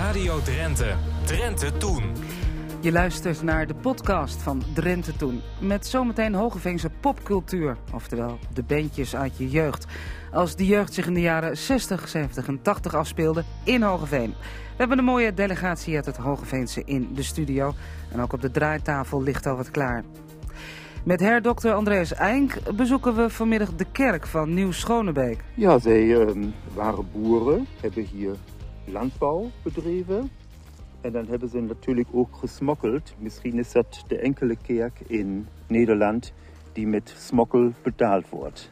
Radio 0.00 0.40
Drenthe. 0.40 0.94
Drenthe 1.24 1.76
Toen. 1.76 2.02
Je 2.80 2.92
luistert 2.92 3.42
naar 3.42 3.66
de 3.66 3.74
podcast 3.74 4.42
van 4.42 4.62
Drenthe 4.74 5.16
Toen. 5.16 5.40
Met 5.60 5.86
zometeen 5.86 6.34
Hogeveense 6.34 6.90
popcultuur. 7.00 7.76
Oftewel 7.94 8.38
de 8.54 8.62
bandjes 8.62 9.16
uit 9.16 9.36
je 9.36 9.48
jeugd. 9.48 9.86
Als 10.32 10.56
die 10.56 10.66
jeugd 10.66 10.94
zich 10.94 11.06
in 11.06 11.14
de 11.14 11.20
jaren 11.20 11.56
60, 11.56 12.08
70 12.08 12.46
en 12.46 12.62
80 12.62 12.94
afspeelde 12.94 13.44
in 13.64 13.82
Hogeveen. 13.82 14.30
We 14.40 14.76
hebben 14.76 14.98
een 14.98 15.04
mooie 15.04 15.34
delegatie 15.34 15.96
uit 15.96 16.06
het 16.06 16.16
Hogeveense 16.16 16.82
in 16.84 17.08
de 17.14 17.22
studio. 17.22 17.74
En 18.12 18.20
ook 18.20 18.32
op 18.32 18.40
de 18.40 18.50
draaitafel 18.50 19.22
ligt 19.22 19.46
al 19.46 19.56
wat 19.56 19.70
klaar. 19.70 20.04
Met 21.04 21.20
herdokter 21.20 21.72
Andreas 21.72 22.14
Eink 22.14 22.76
bezoeken 22.76 23.16
we 23.16 23.30
vanmiddag 23.30 23.74
de 23.74 23.86
kerk 23.92 24.26
van 24.26 24.54
Nieuw-Schonebeek. 24.54 25.44
Ja, 25.54 25.78
zij 25.78 26.20
ehm, 26.20 26.46
waren 26.74 27.06
boeren, 27.12 27.66
hebben 27.80 28.04
hier 28.04 28.36
landbouw 28.92 29.50
bedreven. 29.62 30.30
En 31.00 31.12
dan 31.12 31.26
hebben 31.26 31.48
ze 31.48 31.60
natuurlijk 31.60 32.08
ook 32.12 32.36
gesmokkeld. 32.36 33.14
Misschien 33.18 33.58
is 33.58 33.72
dat 33.72 34.04
de 34.06 34.18
enkele 34.18 34.56
kerk 34.56 35.00
in 35.06 35.46
Nederland 35.66 36.32
die 36.72 36.86
met 36.86 37.14
smokkel 37.16 37.72
betaald 37.82 38.28
wordt. 38.28 38.70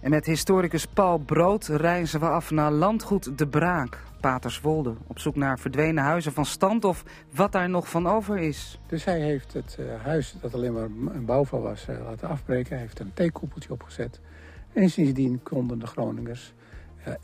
En 0.00 0.10
met 0.10 0.26
historicus 0.26 0.86
Paul 0.86 1.18
Brood 1.18 1.66
reizen 1.66 2.20
we 2.20 2.26
af 2.26 2.50
naar 2.50 2.70
landgoed 2.70 3.38
De 3.38 3.48
Braak, 3.48 3.98
Paterswolde. 4.20 4.94
Op 5.06 5.18
zoek 5.18 5.36
naar 5.36 5.58
verdwenen 5.58 6.04
huizen 6.04 6.32
van 6.32 6.44
stand 6.44 6.84
of 6.84 7.04
wat 7.34 7.52
daar 7.52 7.68
nog 7.68 7.88
van 7.88 8.06
over 8.06 8.38
is. 8.38 8.78
Dus 8.86 9.04
hij 9.04 9.20
heeft 9.20 9.52
het 9.52 9.76
eh, 9.78 10.02
huis 10.02 10.34
dat 10.40 10.54
alleen 10.54 10.72
maar 10.72 10.88
een 11.14 11.24
bouwval 11.24 11.60
was 11.60 11.88
eh, 11.88 11.96
laten 12.04 12.28
afbreken. 12.28 12.72
Hij 12.72 12.80
heeft 12.80 13.00
een 13.00 13.14
theekoepeltje 13.14 13.72
opgezet. 13.72 14.20
En 14.72 14.90
sindsdien 14.90 15.40
konden 15.42 15.78
de 15.78 15.86
Groningers 15.86 16.52
uh, 16.56 16.61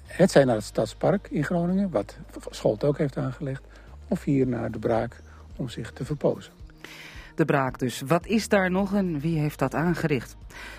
het 0.06 0.30
zijn 0.30 0.46
naar 0.46 0.56
het 0.56 0.64
Stadspark 0.64 1.28
in 1.30 1.45
Groningen, 1.45 1.91
wat 1.91 2.16
Scholt 2.50 2.84
ook 2.84 2.98
heeft 2.98 3.16
aangelegd, 3.16 3.62
of 4.09 4.24
hier 4.24 4.46
naar 4.46 4.70
de 4.70 4.78
Braak 4.78 5.20
om 5.57 5.68
zich 5.68 5.93
te 5.93 6.04
verpozen. 6.04 6.52
De 7.34 7.45
Braak 7.45 7.79
dus. 7.79 8.01
Wat 8.06 8.26
is 8.26 8.49
daar 8.49 8.71
nog 8.71 8.95
en 8.95 9.21
wie 9.21 9.38
heeft 9.38 9.59
dat 9.59 9.74
aangericht? 9.74 10.37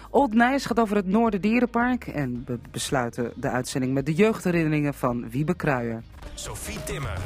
Old 0.10 0.34
Nijs 0.34 0.66
gaat 0.66 0.80
over 0.80 0.96
het 0.96 1.08
Noorderdierenpark 1.08 2.08
en 2.08 2.44
we 2.46 2.60
besluiten 2.72 3.32
de 3.36 3.50
uitzending 3.50 3.94
met 3.94 4.06
de 4.06 4.14
jeugdherinneringen 4.14 4.94
van 4.94 5.30
Wiebe 5.30 5.56
Kruijer. 5.56 6.04
Sophie 6.34 6.84
Timmer. 6.84 7.18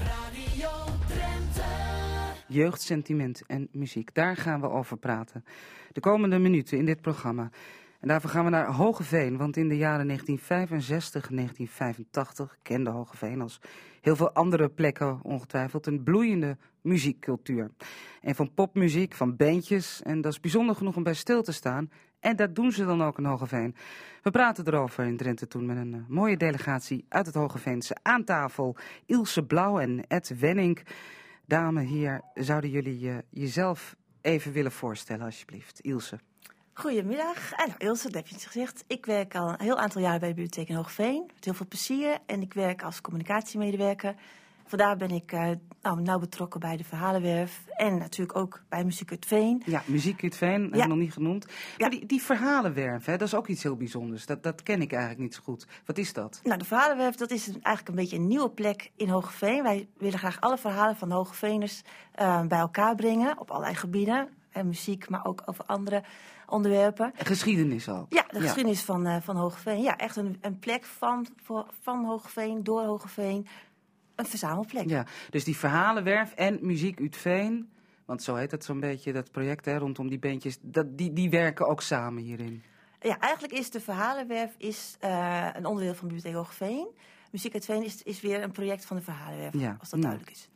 Jeugdsentiment 2.47 3.41
en 3.47 3.67
muziek, 3.71 4.13
daar 4.13 4.37
gaan 4.37 4.61
we 4.61 4.69
over 4.69 4.97
praten. 4.97 5.45
De 5.91 5.99
komende 5.99 6.37
minuten 6.39 6.77
in 6.77 6.85
dit 6.85 7.01
programma. 7.01 7.49
En 8.03 8.09
daarvoor 8.09 8.29
gaan 8.29 8.43
we 8.43 8.49
naar 8.49 8.67
Hogeveen, 8.67 9.37
want 9.37 9.57
in 9.57 9.69
de 9.69 9.77
jaren 9.77 10.07
1965 10.07 11.29
en 11.29 11.35
1985 11.35 12.57
kende 12.61 12.89
Hogeveen 12.89 13.41
als 13.41 13.61
heel 14.01 14.15
veel 14.15 14.33
andere 14.33 14.69
plekken 14.69 15.19
ongetwijfeld 15.21 15.87
een 15.87 16.03
bloeiende 16.03 16.57
muziekcultuur. 16.81 17.71
En 18.21 18.35
van 18.35 18.53
popmuziek, 18.53 19.13
van 19.13 19.35
bandjes, 19.35 20.01
en 20.01 20.21
dat 20.21 20.31
is 20.31 20.39
bijzonder 20.39 20.75
genoeg 20.75 20.95
om 20.95 21.03
bij 21.03 21.13
stil 21.13 21.43
te 21.43 21.51
staan. 21.51 21.91
En 22.19 22.35
dat 22.35 22.55
doen 22.55 22.71
ze 22.71 22.85
dan 22.85 23.03
ook 23.03 23.17
in 23.17 23.25
Hogeveen. 23.25 23.75
We 24.21 24.31
praten 24.31 24.67
erover 24.67 25.05
in 25.05 25.17
Drenthe 25.17 25.47
toen 25.47 25.65
met 25.65 25.77
een 25.77 25.93
uh, 25.93 26.01
mooie 26.07 26.37
delegatie 26.37 27.05
uit 27.09 27.25
het 27.25 27.35
Hogeveense 27.35 27.95
aan 28.01 28.23
tafel. 28.23 28.75
Ilse 29.05 29.45
Blauw 29.45 29.79
en 29.79 30.07
Ed 30.07 30.39
Wenning. 30.39 30.85
Dames, 31.45 31.89
hier 31.89 32.21
zouden 32.33 32.69
jullie 32.69 32.99
uh, 32.99 33.17
jezelf 33.29 33.95
even 34.21 34.51
willen 34.51 34.71
voorstellen, 34.71 35.25
alsjeblieft. 35.25 35.79
Ilse. 35.79 36.19
Goedemiddag, 36.75 37.51
en 37.51 37.67
nou, 37.67 37.77
Ilse, 37.77 38.03
dat 38.03 38.13
heb 38.13 38.27
je 38.27 38.33
het 38.35 38.45
gezegd. 38.45 38.83
Ik 38.87 39.05
werk 39.05 39.35
al 39.35 39.49
een 39.49 39.61
heel 39.61 39.79
aantal 39.79 40.01
jaren 40.01 40.19
bij 40.19 40.29
de 40.29 40.35
bibliotheek 40.35 40.69
in 40.69 40.75
Hoogveen. 40.75 41.23
Met 41.33 41.45
heel 41.45 41.53
veel 41.53 41.67
plezier. 41.67 42.17
En 42.25 42.41
ik 42.41 42.53
werk 42.53 42.83
als 42.83 43.01
communicatiemedewerker. 43.01 44.15
Vandaar 44.65 44.97
ben 44.97 45.11
ik 45.11 45.31
uh, 45.31 45.49
nou, 45.81 46.01
nauw 46.01 46.19
betrokken 46.19 46.59
bij 46.59 46.77
de 46.77 46.83
Verhalenwerf. 46.83 47.63
En 47.75 47.97
natuurlijk 47.97 48.37
ook 48.37 48.61
bij 48.69 48.83
Muziek 48.83 49.11
uit 49.11 49.25
Veen. 49.25 49.61
Ja, 49.65 49.81
Muziek 49.85 50.23
uit 50.23 50.35
Veen, 50.35 50.69
ja. 50.73 50.85
nog 50.85 50.97
niet 50.97 51.13
genoemd. 51.13 51.45
Ja. 51.47 51.53
Maar 51.77 51.89
die, 51.89 52.05
die 52.05 52.21
Verhalenwerf, 52.21 53.05
hè, 53.05 53.17
dat 53.17 53.27
is 53.27 53.35
ook 53.35 53.47
iets 53.47 53.63
heel 53.63 53.75
bijzonders. 53.75 54.25
Dat, 54.25 54.43
dat 54.43 54.63
ken 54.63 54.81
ik 54.81 54.91
eigenlijk 54.91 55.21
niet 55.21 55.35
zo 55.35 55.41
goed. 55.43 55.67
Wat 55.85 55.97
is 55.97 56.13
dat? 56.13 56.39
Nou, 56.43 56.57
de 56.57 56.65
Verhalenwerf, 56.65 57.15
dat 57.15 57.31
is 57.31 57.47
eigenlijk 57.47 57.87
een 57.87 57.95
beetje 57.95 58.15
een 58.15 58.27
nieuwe 58.27 58.49
plek 58.49 58.91
in 58.95 59.09
Hoogveen. 59.09 59.63
Wij 59.63 59.87
willen 59.97 60.19
graag 60.19 60.41
alle 60.41 60.57
verhalen 60.57 60.95
van 60.95 61.11
Hoogveeners 61.11 61.81
uh, 62.21 62.41
bij 62.41 62.59
elkaar 62.59 62.95
brengen. 62.95 63.39
Op 63.39 63.51
allerlei 63.51 63.75
gebieden. 63.75 64.29
En 64.53 64.67
muziek, 64.67 65.09
maar 65.09 65.25
ook 65.25 65.41
over 65.45 65.65
andere 65.65 66.03
onderwerpen. 66.47 67.11
Geschiedenis 67.15 67.89
ook. 67.89 68.13
Ja, 68.13 68.25
de 68.27 68.37
ja. 68.37 68.41
geschiedenis 68.41 68.81
van, 68.81 69.07
uh, 69.07 69.17
van 69.21 69.35
Hogeveen. 69.35 69.81
Ja, 69.81 69.97
echt 69.97 70.15
een, 70.15 70.37
een 70.41 70.59
plek 70.59 70.85
van, 70.85 71.27
voor, 71.43 71.65
van 71.81 72.05
Hogeveen, 72.05 72.63
door 72.63 72.83
Hogeveen. 72.83 73.47
Een 74.15 74.25
verzamelplek. 74.25 74.89
Ja, 74.89 75.05
dus 75.29 75.43
die 75.43 75.57
verhalenwerf 75.57 76.33
en 76.33 76.57
muziek 76.61 76.99
uit 76.99 77.17
Veen. 77.17 77.71
Want 78.05 78.23
zo 78.23 78.35
heet 78.35 78.51
het 78.51 78.63
zo'n 78.63 78.79
beetje, 78.79 79.13
dat 79.13 79.31
project 79.31 79.65
hè, 79.65 79.77
rondom 79.77 80.09
die 80.09 80.19
bandjes. 80.19 80.57
Dat, 80.61 80.97
die, 80.97 81.13
die 81.13 81.29
werken 81.29 81.67
ook 81.67 81.81
samen 81.81 82.23
hierin. 82.23 82.63
Ja, 83.01 83.19
eigenlijk 83.19 83.53
is 83.53 83.69
de 83.69 83.79
verhalenwerf 83.79 84.55
is, 84.57 84.97
uh, 85.03 85.49
een 85.53 85.65
onderdeel 85.65 85.95
van 85.95 86.07
Bibliotheek 86.07 86.35
Hoogveen. 86.35 86.87
Muziek 87.31 87.53
uit 87.53 87.65
Veen 87.65 87.83
is, 87.83 88.03
is 88.03 88.21
weer 88.21 88.43
een 88.43 88.51
project 88.51 88.85
van 88.85 88.97
de 88.97 89.03
verhalenwerf, 89.03 89.53
ja. 89.53 89.75
als 89.79 89.89
dat 89.89 89.99
nou. 89.99 90.01
duidelijk 90.01 90.31
is. 90.31 90.49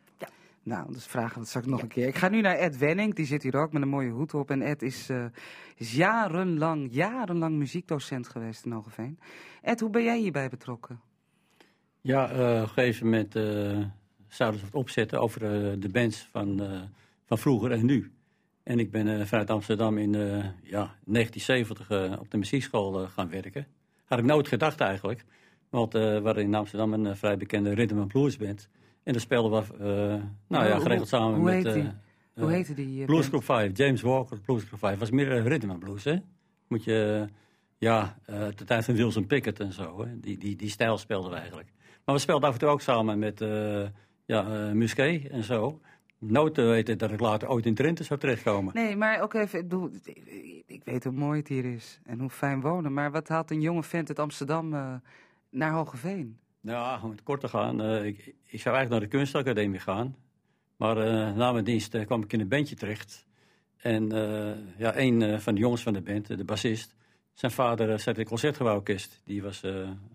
Nou, 0.67 0.93
dus 0.93 1.05
vragen 1.05 1.33
we 1.33 1.39
dat 1.39 1.47
straks 1.47 1.65
nog 1.65 1.77
ja. 1.77 1.83
een 1.83 1.89
keer. 1.89 2.07
Ik 2.07 2.15
ga 2.15 2.29
nu 2.29 2.41
naar 2.41 2.55
Ed 2.55 2.77
Wenning, 2.77 3.15
die 3.15 3.25
zit 3.25 3.43
hier 3.43 3.55
ook 3.55 3.71
met 3.71 3.81
een 3.81 3.87
mooie 3.87 4.09
hoed 4.09 4.33
op. 4.33 4.51
En 4.51 4.61
Ed 4.61 4.81
is, 4.81 5.09
uh, 5.09 5.25
is 5.75 5.95
jarenlang, 5.95 6.87
jarenlang 6.91 7.55
muziekdocent 7.55 8.27
geweest 8.27 8.65
in 8.65 8.71
Hogeveen. 8.71 9.19
Ed, 9.61 9.79
hoe 9.79 9.89
ben 9.89 10.03
jij 10.03 10.17
hierbij 10.17 10.49
betrokken? 10.49 10.99
Ja, 12.01 12.31
uh, 12.31 12.37
op 12.37 12.61
een 12.61 12.67
gegeven 12.67 13.05
moment 13.05 13.35
uh, 13.35 13.85
zouden 14.27 14.59
ze 14.59 14.65
het 14.65 14.75
opzetten 14.75 15.21
over 15.21 15.39
de 15.79 15.89
bands 15.89 16.27
van, 16.31 16.61
van 17.25 17.37
vroeger 17.37 17.71
en 17.71 17.85
nu. 17.85 18.11
En 18.63 18.79
ik 18.79 18.91
ben 18.91 19.27
vanuit 19.27 19.49
Amsterdam 19.49 19.97
in 19.97 20.11
ja, 20.63 20.95
1970 21.05 22.19
op 22.19 22.31
de 22.31 22.37
muziekschool 22.37 23.07
gaan 23.07 23.29
werken. 23.29 23.67
Had 24.05 24.19
ik 24.19 24.25
nooit 24.25 24.47
gedacht 24.47 24.79
eigenlijk. 24.79 25.25
Want 25.69 25.93
we 25.93 26.21
hadden 26.23 26.43
in 26.43 26.55
Amsterdam 26.55 26.93
een 26.93 27.17
vrij 27.17 27.37
bekende 27.37 27.73
rhythm 27.73 27.97
and 27.97 28.07
blues 28.07 28.37
band. 28.37 28.69
En 29.07 29.13
daar 29.13 29.21
speelden 29.21 29.63
we, 29.63 29.73
uh, 29.79 30.23
nou 30.47 30.65
ja, 30.65 30.79
geregeld 30.79 31.07
samen 31.07 31.35
hoe 31.35 31.43
met... 31.43 31.65
Heet? 31.65 31.75
Uh, 31.75 31.89
hoe 32.33 32.51
heette 32.51 32.73
die? 32.73 33.05
Blues 33.05 33.27
Group 33.27 33.43
5, 33.43 33.77
James 33.77 34.01
Walker, 34.01 34.39
Blues 34.39 34.63
Group 34.63 34.79
5. 34.79 34.99
was 34.99 35.11
meer 35.11 35.41
rhythm 35.41 35.77
blues, 35.77 36.03
hè? 36.03 36.15
Moet 36.67 36.83
je, 36.83 37.27
ja, 37.77 38.17
uh, 38.29 38.47
de 38.55 38.63
tijd 38.65 38.85
van 38.85 38.95
Wilson 38.95 39.25
Pickett 39.27 39.59
en 39.59 39.73
zo, 39.73 40.05
hè? 40.05 40.19
Die, 40.19 40.37
die, 40.37 40.55
die 40.55 40.69
stijl 40.69 40.97
speelden 40.97 41.31
we 41.31 41.37
eigenlijk. 41.37 41.69
Maar 42.05 42.15
we 42.15 42.21
speelden 42.21 42.47
af 42.47 42.53
en 42.53 42.59
toe 42.59 42.69
ook 42.69 42.81
samen 42.81 43.19
met, 43.19 43.45
ja, 44.25 44.41
Musquet 44.73 45.27
en 45.27 45.43
zo. 45.43 45.81
Nooit 46.17 46.53
te 46.53 46.61
weten 46.61 46.97
dat 46.97 47.11
ik 47.11 47.19
later 47.19 47.49
ooit 47.49 47.65
in 47.65 47.75
Drenthe 47.75 48.03
zou 48.03 48.19
terechtkomen. 48.19 48.73
Nee, 48.73 48.95
maar 48.95 49.21
ook 49.21 49.33
even, 49.33 49.59
ik, 49.59 49.67
bedoel, 49.67 49.89
ik 50.65 50.81
weet 50.83 51.03
hoe 51.03 51.13
mooi 51.13 51.39
het 51.39 51.47
hier 51.47 51.65
is 51.65 51.99
en 52.05 52.19
hoe 52.19 52.29
fijn 52.29 52.61
wonen. 52.61 52.93
Maar 52.93 53.11
wat 53.11 53.27
haalt 53.27 53.51
een 53.51 53.61
jonge 53.61 53.83
vent 53.83 54.07
uit 54.07 54.19
Amsterdam 54.19 54.69
naar 55.49 55.71
Hogeveen? 55.71 56.37
Ja, 56.67 56.99
om 57.03 57.09
het 57.09 57.23
kort 57.23 57.39
te 57.39 57.47
gaan. 57.47 57.81
Uh, 57.81 58.05
ik, 58.05 58.17
ik, 58.45 58.61
zou 58.61 58.75
eigenlijk 58.75 58.89
naar 58.89 58.99
de 58.99 59.17
kunstacademie 59.17 59.79
gaan. 59.79 60.15
Maar 60.75 60.97
uh, 60.97 61.35
na 61.35 61.51
mijn 61.51 61.63
dienst 61.63 61.93
uh, 61.93 62.05
kwam 62.05 62.23
ik 62.23 62.33
in 62.33 62.39
een 62.39 62.47
bandje 62.47 62.75
terecht. 62.75 63.25
En 63.77 64.09
ja, 64.77 64.97
een 64.97 65.41
van 65.41 65.53
de 65.53 65.59
jongens 65.59 65.81
van 65.81 65.93
de 65.93 66.01
band, 66.01 66.27
de 66.27 66.43
bassist... 66.43 66.95
zijn 67.33 67.51
vader 67.51 67.99
zat 67.99 68.13
in 68.13 68.19
het 68.19 68.29
concertgebouworkest. 68.29 69.21
Die 69.23 69.41
was 69.41 69.63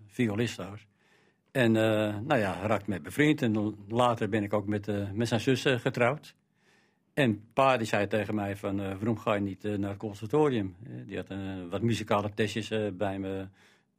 violist 0.06 0.56
daar. 0.56 0.86
En 1.50 1.72
nou 1.72 2.36
ja, 2.36 2.66
raakte 2.66 2.90
mij 2.90 3.00
bevriend. 3.00 3.42
En 3.42 3.76
later 3.88 4.28
ben 4.28 4.42
ik 4.42 4.52
ook 4.52 4.66
met, 4.66 5.14
met 5.14 5.28
zijn 5.28 5.40
zus 5.40 5.62
getrouwd. 5.62 6.34
En 7.14 7.44
pa 7.52 7.76
die 7.76 7.86
zei 7.86 8.06
tegen 8.06 8.34
mij 8.34 8.56
van... 8.56 8.76
waarom 8.76 9.19
ga 9.19 9.34
je 9.34 9.40
niet 9.40 9.62
naar 9.62 9.90
het 9.90 9.98
conservatorium? 9.98 10.76
die 11.06 11.16
had 11.16 11.28
wat 11.70 11.82
muzikale 11.82 12.30
testjes 12.34 12.72
bij 12.92 13.19
me 13.19 13.46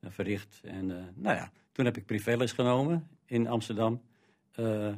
verricht. 0.01 0.61
En 0.63 0.87
nou 1.15 1.35
ja... 1.35 1.51
Toen 1.73 1.85
heb 1.85 1.97
ik 1.97 2.05
privéles 2.05 2.51
genomen 2.51 3.07
in 3.25 3.47
Amsterdam. 3.47 4.01
Uh, 4.59 4.93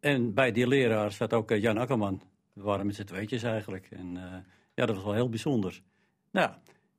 en 0.00 0.34
bij 0.34 0.52
die 0.52 0.66
leraar 0.66 1.12
zat 1.12 1.32
ook 1.32 1.50
Jan 1.50 1.78
Akkerman. 1.78 2.22
We 2.52 2.62
waren 2.62 2.86
met 2.86 2.94
z'n 2.94 3.04
tweetjes 3.04 3.42
eigenlijk. 3.42 3.88
En 3.90 4.14
uh, 4.14 4.22
ja, 4.74 4.86
dat 4.86 4.94
was 4.94 5.04
wel 5.04 5.14
heel 5.14 5.28
bijzonder. 5.28 5.82
Nou, 6.30 6.50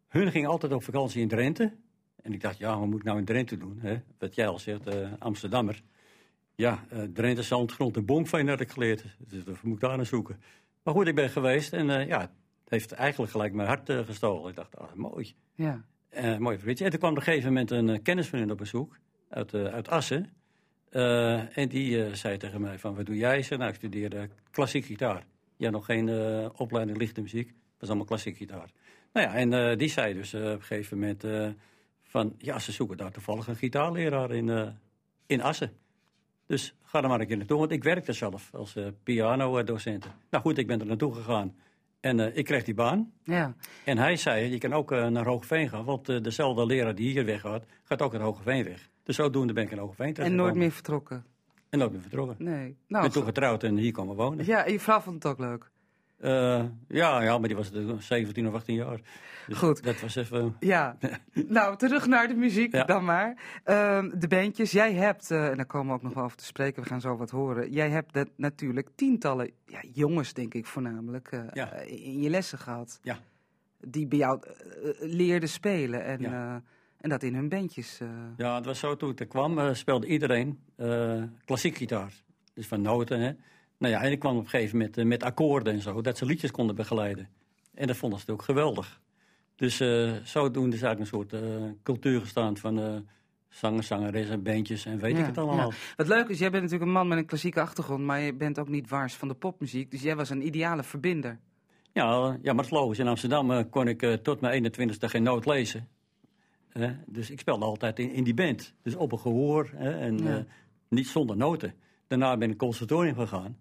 hun 0.08 0.32
gingen 0.32 0.50
altijd 0.50 0.74
op 0.74 0.84
vakantie 0.84 1.22
in 1.22 1.28
Drenthe. 1.28 1.74
En 2.22 2.34
ik 2.34 2.42
dacht, 2.42 2.58
ja, 2.58 2.80
wat 2.80 2.88
moet 2.88 3.00
ik 3.00 3.04
nou 3.04 3.18
in 3.18 3.26
Drenthe 3.26 3.58
doen? 3.58 3.80
Hè? 3.82 4.02
Wat 4.18 4.36
jij 4.36 4.48
al 4.48 4.60
zegt, 4.60 5.20
Amsterdammer. 5.20 5.84
Ja, 6.56 6.86
Drenthe, 7.14 7.44
Zandgrond 7.44 7.98
en 7.98 8.06
Bonkveen 8.06 8.48
had 8.48 8.60
ik 8.60 8.72
geleerd. 8.72 9.06
Dus 9.18 9.44
dat 9.44 9.62
moet 9.62 9.76
ik 9.76 9.82
daar 9.82 9.98
naar 9.98 10.06
zoeken. 10.06 10.42
Maar 10.84 10.94
goed, 10.94 11.08
ik 11.08 11.16
ben 11.16 11.30
geweest 11.30 11.74
en 11.74 12.08
ja, 12.08 12.20
het 12.20 12.70
heeft 12.70 12.92
eigenlijk 12.92 13.32
gelijk 13.32 13.54
mijn 13.54 13.68
hart 13.68 13.92
gestolen. 13.92 14.50
Ik 14.50 14.56
dacht, 14.56 14.78
ah, 14.78 14.94
mooi. 14.94 15.36
Ja. 15.56 15.86
Uh, 16.18 16.38
mooi 16.38 16.58
vriendje. 16.58 16.84
En 16.84 16.90
toen 16.90 17.00
kwam 17.00 17.12
op 17.12 17.18
een 17.18 17.24
gegeven 17.24 17.48
moment 17.48 17.72
een 17.72 17.88
uh, 17.88 17.98
kennis 18.04 18.28
van 18.28 18.40
hen 18.40 18.52
op 18.52 18.58
bezoek 18.58 18.98
uit, 19.30 19.54
uh, 19.54 19.66
uit 19.66 19.90
Assen. 19.90 20.34
en 21.54 21.68
die 21.70 22.16
zei 22.16 22.38
tegen 22.38 22.62
mij 22.62 22.80
van, 22.80 22.96
wat 22.96 23.06
doe 23.06 23.16
jij? 23.16 23.42
Ze, 23.42 23.56
nou, 23.56 23.70
ik 23.70 23.76
studeerde 23.76 24.30
klassiek 24.52 24.86
gitaar. 24.86 25.26
Ja, 25.58 25.70
nog 25.70 25.86
geen 25.86 26.10
opleiding 26.58 26.98
lichte 26.98 27.22
muziek. 27.22 27.48
Het 27.48 27.80
was 27.80 27.90
allemaal 27.90 28.08
klassiek 28.08 28.38
gitaar. 28.38 28.72
Nou 29.14 29.28
ja, 29.28 29.36
en 29.36 29.78
die 29.78 29.90
zei 29.90 30.14
dus 30.14 30.34
op 30.34 30.42
een 30.42 30.62
gegeven 30.62 31.00
moment 31.00 31.26
van, 32.04 32.36
ja, 32.38 32.60
ze 32.60 32.72
zoeken 32.72 32.98
daar 32.98 33.12
toevallig 33.12 33.48
een 33.48 33.56
gitaarleraar 33.56 34.32
in, 34.32 34.76
in 35.26 35.42
Assen. 35.42 35.72
Dus 36.46 36.76
ga 36.84 37.02
er 37.02 37.10
maar 37.10 37.20
een 37.20 37.28
keer 37.28 37.38
naartoe, 37.38 37.60
want 37.60 37.72
ik 37.72 37.84
werkte 37.84 38.14
zelf 38.14 38.54
als 38.54 38.76
uh, 38.76 38.88
piano-docent. 39.04 40.08
Nou 40.30 40.44
goed, 40.44 40.58
ik 40.58 40.68
ben 40.68 40.80
er 40.80 40.86
naartoe 40.86 41.14
gegaan 41.14 41.56
en 42.04 42.20
uh, 42.20 42.38
ik 42.38 42.46
kreeg 42.46 42.64
die 42.64 42.74
baan. 42.74 43.12
Ja. 43.24 43.56
En 43.86 43.98
hij 43.98 44.16
zei, 44.16 44.52
je 44.52 44.58
kan 44.58 44.74
ook 44.74 44.92
uh, 44.92 45.08
naar 45.08 45.26
Hoogeveen 45.26 45.70
gaan, 45.70 45.86
want 45.86 46.06
dezelfde 46.06 46.66
leraar 46.66 46.96
die 46.96 47.12
hier 47.12 47.26
weggaat, 47.26 47.66
gaat 47.84 48.02
ook 48.02 48.12
naar 48.12 48.22
Hoogeveen 48.22 48.64
weg. 48.64 48.90
Dus 49.04 49.16
zodoende 49.16 49.54
ben 49.54 49.64
ik 49.64 49.72
in 49.72 49.78
Hoogeveen 49.78 50.16
En 50.16 50.36
nooit 50.36 50.56
meer 50.56 50.72
vertrokken? 50.72 51.26
En 51.70 51.80
nooit 51.80 51.92
meer 51.92 52.02
vertrokken. 52.02 52.36
Nee. 52.40 52.78
Nou, 52.88 53.04
ben 53.04 53.12
toen 53.12 53.24
getrouwd 53.24 53.64
en 53.64 53.78
hier 53.78 53.92
komen 53.92 54.16
wonen. 54.16 54.46
Ja, 54.46 54.66
en 54.66 54.72
je 54.72 54.80
vrouw 54.80 55.00
vond 55.00 55.24
het 55.24 55.32
ook 55.32 55.40
leuk? 55.40 55.72
Uh, 56.24 56.64
ja, 56.88 57.22
ja, 57.22 57.38
maar 57.38 57.48
die 57.48 57.58
was 57.58 57.72
17 58.00 58.48
of 58.48 58.54
18 58.54 58.76
jaar. 58.76 59.00
Dus 59.48 59.58
Goed. 59.58 59.84
Dat 59.84 60.02
was 60.02 60.16
even... 60.16 60.56
Ja. 60.60 60.98
nou, 61.48 61.78
terug 61.78 62.08
naar 62.08 62.28
de 62.28 62.34
muziek 62.34 62.74
ja. 62.74 62.84
dan 62.84 63.06
maar. 63.06 63.38
Uh, 63.66 64.04
de 64.16 64.28
bandjes. 64.28 64.72
Jij 64.72 64.94
hebt, 64.94 65.32
uh, 65.32 65.48
en 65.48 65.58
daar 65.58 65.66
komen 65.66 65.88
we 65.88 65.94
ook 65.94 66.02
nog 66.02 66.14
wel 66.14 66.24
over 66.24 66.38
te 66.38 66.46
spreken, 66.46 66.84
we 66.84 66.90
gaan 66.90 67.02
zo 67.02 67.18
wat 67.18 67.30
horen. 67.30 67.72
Jij 67.72 67.90
hebt 67.90 68.14
dat 68.14 68.30
natuurlijk 68.36 68.90
tientallen 68.96 69.52
ja, 69.66 69.80
jongens, 69.92 70.34
denk 70.34 70.54
ik 70.54 70.66
voornamelijk, 70.66 71.44
ja. 71.54 71.74
in 71.74 72.22
je 72.22 72.30
lessen 72.30 72.58
gehad. 72.58 73.00
Ja. 73.02 73.18
Die 73.80 74.08
bij 74.08 74.18
jou 74.18 74.42
leerden 75.00 75.50
spelen 75.50 76.04
en, 76.04 76.24
en 76.98 77.10
dat 77.10 77.24
in 77.24 77.36
hun 77.36 77.50
bandjes. 77.50 78.00
Ja, 78.38 78.56
het 78.56 78.66
was 78.66 78.80
zo 78.80 78.96
toen 78.96 79.10
ik 79.10 79.20
er 79.20 79.28
kwam, 79.28 79.76
speelde 79.76 80.08
iedereen 80.08 80.60
klassiek 81.46 81.76
gitaar. 81.76 82.14
Dus 82.54 82.68
van 82.68 82.82
noten, 82.82 83.20
hè. 83.20 83.32
Nou 83.84 83.96
ja, 83.96 84.02
en 84.02 84.12
ik 84.12 84.20
kwam 84.20 84.38
op 84.38 84.44
een 84.44 84.50
gegeven 84.50 84.78
moment 84.78 84.98
uh, 84.98 85.06
met 85.06 85.24
akkoorden 85.24 85.74
en 85.74 85.82
zo, 85.82 86.02
dat 86.02 86.18
ze 86.18 86.26
liedjes 86.26 86.52
konden 86.52 86.76
begeleiden. 86.76 87.30
En 87.74 87.88
dat 87.88 87.96
vonden 87.96 88.20
ze 88.20 88.32
ook 88.32 88.42
geweldig. 88.42 89.02
Dus 89.56 89.82
uh, 89.82 90.12
zodoende 90.24 90.76
is 90.76 90.82
eigenlijk 90.82 91.00
een 91.00 91.20
soort 91.20 91.44
uh, 91.44 91.72
cultuur 91.84 92.20
gestaan 92.20 92.58
van 92.58 93.06
zangers, 93.50 93.88
zangeressen, 93.88 94.44
bandjes 94.44 94.86
en 94.86 95.00
weet 95.00 95.16
ja, 95.16 95.20
ik 95.20 95.26
het 95.26 95.38
allemaal. 95.38 95.70
Ja. 95.70 95.76
Wat 95.96 96.08
leuk 96.08 96.28
is, 96.28 96.40
jij 96.40 96.50
bent 96.50 96.64
natuurlijk 96.64 96.90
een 96.90 96.98
man 96.98 97.08
met 97.08 97.18
een 97.18 97.26
klassieke 97.26 97.62
achtergrond, 97.62 98.04
maar 98.04 98.20
je 98.20 98.34
bent 98.34 98.60
ook 98.60 98.70
niet 98.70 98.90
waars 98.90 99.14
van 99.14 99.28
de 99.28 99.34
popmuziek. 99.34 99.92
Dus 99.92 100.02
jij 100.02 100.16
was 100.16 100.30
een 100.30 100.46
ideale 100.46 100.84
verbinder. 100.84 101.40
Ja, 101.92 102.38
ja 102.42 102.54
maar 102.54 102.64
het 102.64 102.74
is 102.74 102.80
logisch. 102.80 103.00
In 103.00 103.08
Amsterdam 103.08 103.70
kon 103.70 103.88
ik 103.88 104.20
tot 104.22 104.42
mijn 104.42 104.72
21ste 104.72 105.06
geen 105.06 105.24
noot 105.24 105.46
lezen. 105.46 105.88
dus 107.06 107.30
ik 107.30 107.40
speelde 107.40 107.66
altijd 107.66 108.00
in, 108.00 108.12
in, 108.12 108.24
die 108.24 108.34
band. 108.34 108.74
Dus 108.82 108.96
op 108.96 109.12
een 109.12 109.20
gehoor 109.20 109.70
en 109.78 110.48
niet 110.90 111.08
zonder 111.08 111.38
noten. 111.38 111.74
Daarna 112.08 112.38
ben 112.38 112.52
ik 112.52 112.58
conservatorium 112.58 113.16
gegaan. 113.16 113.58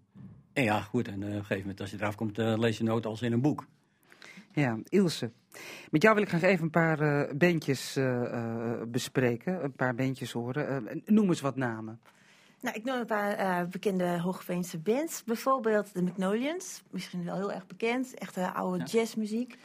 En 0.53 0.63
ja, 0.63 0.81
goed, 0.81 1.07
en 1.07 1.21
uh, 1.21 1.27
op 1.27 1.33
een 1.33 1.39
gegeven 1.39 1.61
moment 1.61 1.81
als 1.81 1.91
je 1.91 1.97
eraf 1.97 2.15
komt, 2.15 2.39
uh, 2.39 2.53
lees 2.57 2.77
je 2.77 2.83
noten 2.83 3.09
als 3.09 3.21
in 3.21 3.31
een 3.31 3.41
boek. 3.41 3.67
Ja, 4.51 4.77
Ilse. 4.89 5.31
Met 5.89 6.01
jou 6.01 6.15
wil 6.15 6.23
ik 6.23 6.29
graag 6.29 6.41
even 6.41 6.63
een 6.63 6.69
paar 6.69 7.01
uh, 7.01 7.31
bandjes 7.37 7.99
bespreken, 8.87 9.63
een 9.63 9.73
paar 9.73 9.95
bandjes 9.95 10.31
horen. 10.31 11.01
noem 11.05 11.29
eens 11.29 11.41
wat 11.41 11.55
namen. 11.55 11.99
Nou, 12.61 12.75
ik 12.75 12.83
noem 12.83 12.99
een 12.99 13.05
paar 13.05 13.67
bekende 13.67 14.19
Hoogveense 14.19 14.79
bands. 14.79 15.23
Bijvoorbeeld 15.23 15.93
de 15.93 16.01
Magnolians, 16.01 16.83
misschien 16.91 17.23
wel 17.23 17.35
heel 17.35 17.51
erg 17.51 17.67
bekend. 17.67 18.13
Echte 18.13 18.53
oude 18.53 18.77
ja. 18.77 18.85
jazzmuziek. 18.85 19.57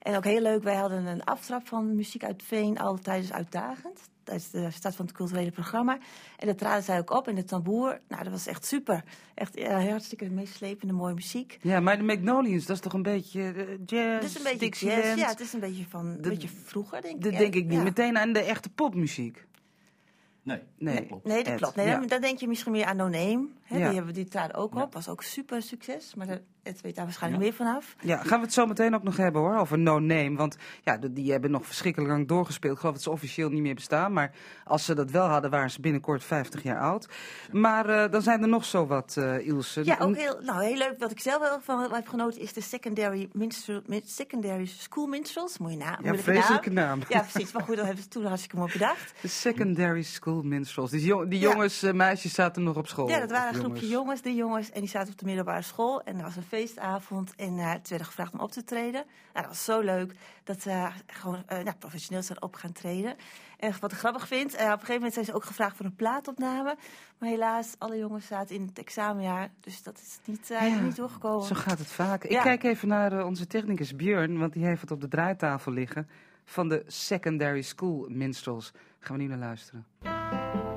En 0.00 0.16
ook 0.16 0.24
heel 0.24 0.40
leuk, 0.40 0.62
wij 0.62 0.74
hadden 0.76 1.06
een 1.06 1.24
aftrap 1.24 1.68
van 1.68 1.94
muziek 1.94 2.24
uit 2.24 2.42
Veen, 2.42 2.78
altijd 2.78 3.04
tijdens 3.04 3.32
uitdagend 3.32 4.08
tijdens 4.24 4.50
de 4.50 4.70
start 4.70 4.94
van 4.96 5.04
het 5.06 5.14
culturele 5.14 5.50
programma. 5.50 5.98
En 6.38 6.46
dat 6.46 6.58
traden 6.58 6.82
zij 6.82 6.98
ook 6.98 7.10
op 7.10 7.28
in 7.28 7.34
de 7.34 7.44
tamboer. 7.44 8.00
Nou, 8.08 8.22
dat 8.22 8.32
was 8.32 8.46
echt 8.46 8.64
super. 8.66 9.04
Echt 9.34 9.58
ja, 9.58 9.80
hartstikke 9.88 10.30
meeslepende, 10.30 10.92
mooie 10.92 11.14
muziek. 11.14 11.58
Ja, 11.62 11.80
maar 11.80 11.96
de 11.96 12.02
Magnolians, 12.02 12.66
dat 12.66 12.76
is 12.76 12.82
toch 12.82 12.92
een 12.92 13.02
beetje 13.02 13.40
uh, 13.54 13.78
jazz, 13.86 14.14
Het 14.14 14.22
is 14.24 14.36
een 14.36 14.42
beetje 14.42 14.58
Dixieland. 14.58 15.02
jazz, 15.04 15.18
ja. 15.20 15.28
Het 15.28 15.40
is 15.40 15.52
een 15.52 15.60
beetje 15.60 15.84
van, 15.88 16.06
een 16.06 16.20
beetje 16.20 16.48
vroeger, 16.48 17.02
denk 17.02 17.14
ik. 17.14 17.22
Dat 17.22 17.32
denk 17.32 17.54
ik 17.54 17.66
niet. 17.66 17.82
Meteen 17.82 18.18
aan 18.18 18.32
de 18.32 18.40
echte 18.42 18.68
popmuziek. 18.70 19.46
Nee, 20.42 20.60
nee, 20.78 20.94
dat 20.96 21.06
klopt. 21.06 21.24
Nee, 21.26 21.44
dat 21.44 21.54
klopt. 21.54 21.76
Nee, 21.76 21.86
Ja. 21.86 21.98
Dan 22.00 22.20
denk 22.20 22.38
je 22.38 22.48
misschien 22.48 22.72
meer 22.72 22.84
aan 22.84 22.96
No 22.96 23.08
Name. 23.08 23.48
Hè, 23.62 23.76
Ja. 23.78 23.86
Die 23.86 23.94
hebben 23.96 24.14
die 24.14 24.24
traden 24.28 24.56
ook 24.56 24.74
Ja. 24.74 24.82
op. 24.82 24.92
Was 24.92 25.08
ook 25.08 25.22
super 25.22 25.62
succes. 25.62 26.14
Maar 26.14 26.40
het 26.62 26.80
weet 26.80 26.94
daar 26.94 27.04
waarschijnlijk 27.04 27.42
Ja. 27.42 27.48
meer 27.48 27.56
vanaf. 27.58 27.96
Ja, 28.00 28.16
gaan 28.16 28.38
we 28.38 28.44
het 28.44 28.54
zo 28.54 28.66
meteen 28.66 28.94
ook 28.94 29.02
nog 29.02 29.16
hebben 29.16 29.40
hoor, 29.42 29.56
over 29.58 29.78
No 29.78 29.98
Name. 29.98 30.36
Want 30.36 30.56
ja, 30.82 30.96
de- 30.96 31.12
die 31.12 31.32
hebben 31.32 31.50
nog 31.50 31.66
verschrikkelijk 31.66 32.10
lang 32.10 32.28
doorgespeeld. 32.28 32.72
Ik 32.74 32.78
geloof 32.80 32.94
dat 32.94 33.02
ze 33.04 33.10
officieel 33.10 33.48
niet 33.48 33.62
meer 33.62 33.74
bestaan. 33.74 34.12
Maar 34.12 34.32
als 34.64 34.84
ze 34.84 34.94
dat 34.94 35.10
wel 35.10 35.26
hadden, 35.26 35.50
waren 35.50 35.70
ze 35.70 35.80
binnenkort 35.80 36.24
50 36.24 36.62
jaar 36.62 36.80
oud. 36.80 37.08
Maar 37.52 37.88
eh, 37.88 38.10
dan 38.10 38.22
zijn 38.22 38.42
er 38.42 38.48
nog 38.48 38.64
zo 38.64 38.86
wat, 38.86 39.14
eh 39.18 39.46
Ilse. 39.46 39.84
Ja, 39.84 39.96
ook 40.00 40.16
heel, 40.16 40.38
nou, 40.42 40.64
heel 40.64 40.76
leuk. 40.76 40.94
Wat 40.98 41.10
ik 41.10 41.20
zelf 41.20 41.38
wel 41.40 41.60
van 41.60 41.92
heb 41.94 42.08
genoten 42.08 42.40
is 42.40 42.52
de 42.52 42.60
secondary, 42.60 43.28
minstrel, 43.32 43.80
min- 43.86 44.02
secondary 44.04 44.66
school 44.66 45.06
minstrels. 45.06 45.58
Mooie 45.58 45.76
naam. 45.76 46.04
Ja, 46.04 46.14
vreselijke 46.14 46.70
naam. 46.70 46.98
naam. 46.98 47.08
Ja, 47.08 47.20
precies. 47.20 47.52
Maar 47.52 47.62
goed, 47.62 47.76
dat 47.76 47.84
hebben 47.84 48.02
ze 48.02 48.08
toen 48.08 48.24
hartstikke 48.24 48.56
mooi 48.56 48.72
bedacht. 48.72 49.12
De 49.22 49.28
Secondary 49.28 50.02
School 50.02 50.42
Minstrels. 50.42 50.90
Die, 50.90 51.04
jong- 51.04 51.28
die 51.30 51.38
jongens, 51.38 51.82
eh, 51.82 51.92
meisjes 51.92 52.34
zaten 52.34 52.62
nog 52.62 52.76
op 52.76 52.88
school. 52.88 53.08
Ja, 53.08 53.20
dat 53.20 53.30
waren 53.30 53.54
een 53.54 53.60
groepje 53.60 53.88
jongens, 53.88 54.22
die 54.22 54.34
jongens. 54.34 54.70
En 54.70 54.80
die 54.80 54.88
zaten 54.90 55.12
op 55.12 55.18
de 55.18 55.24
middelbare 55.24 55.62
school. 55.62 56.02
En 56.02 56.16
er 56.16 56.22
was 56.22 56.36
een 56.36 56.42
feestavond. 56.50 57.34
En 57.36 57.58
eh 57.58 57.72
toen 57.72 57.80
werden 57.88 58.06
gevraagd 58.06 58.32
om 58.32 58.40
op 58.40 58.52
te 58.52 58.64
treden. 58.64 59.04
Nou, 59.32 59.46
dat 59.46 59.46
was 59.46 59.64
zo 59.64 59.80
leuk 59.80 60.14
dat 60.44 60.62
ze 60.62 60.88
gewoon 61.06 61.42
eh, 61.46 61.62
nou, 61.64 61.76
professioneel 61.76 62.22
zijn 62.22 62.42
op 62.42 62.54
gaan 62.54 62.72
treden. 62.72 63.16
En 63.60 63.74
wat 63.80 63.92
ik 63.92 63.98
grappig 63.98 64.26
vind, 64.26 64.54
eh, 64.54 64.64
op 64.64 64.72
een 64.72 64.72
gegeven 64.72 64.94
moment 64.94 65.12
zijn 65.12 65.24
ze 65.24 65.34
ook 65.34 65.44
gevraagd 65.44 65.76
voor 65.76 65.86
een 65.86 65.94
plaatopname. 65.94 66.76
Maar 67.18 67.28
helaas, 67.28 67.74
alle 67.78 67.98
jongens 67.98 68.26
zaten 68.26 68.54
in 68.54 68.66
het 68.66 68.78
examenjaar. 68.78 69.50
Dus 69.60 69.82
dat 69.82 69.98
is 69.98 70.18
niet, 70.24 70.50
eh, 70.50 70.68
Ja, 70.68 70.80
niet 70.80 70.96
doorgekomen. 70.96 71.46
Zo 71.46 71.54
gaat 71.54 71.78
het 71.78 71.90
vaak. 71.92 72.24
Ik 72.24 72.38
kijk 72.38 72.62
even 72.62 72.88
naar 72.88 73.12
eh, 73.12 73.26
onze 73.26 73.46
technicus 73.46 73.96
Björn, 73.96 74.38
want 74.38 74.52
die 74.52 74.64
heeft 74.64 74.80
het 74.80 74.90
op 74.90 75.00
de 75.00 75.08
draaitafel 75.08 75.72
liggen. 75.72 76.08
Van 76.44 76.68
de 76.68 76.84
Secondary 76.86 77.62
School 77.62 78.06
Minstrels. 78.08 78.72
Gaan 78.98 79.16
we 79.16 79.22
nu 79.22 79.28
naar 79.28 79.38
luisteren. 79.38 80.69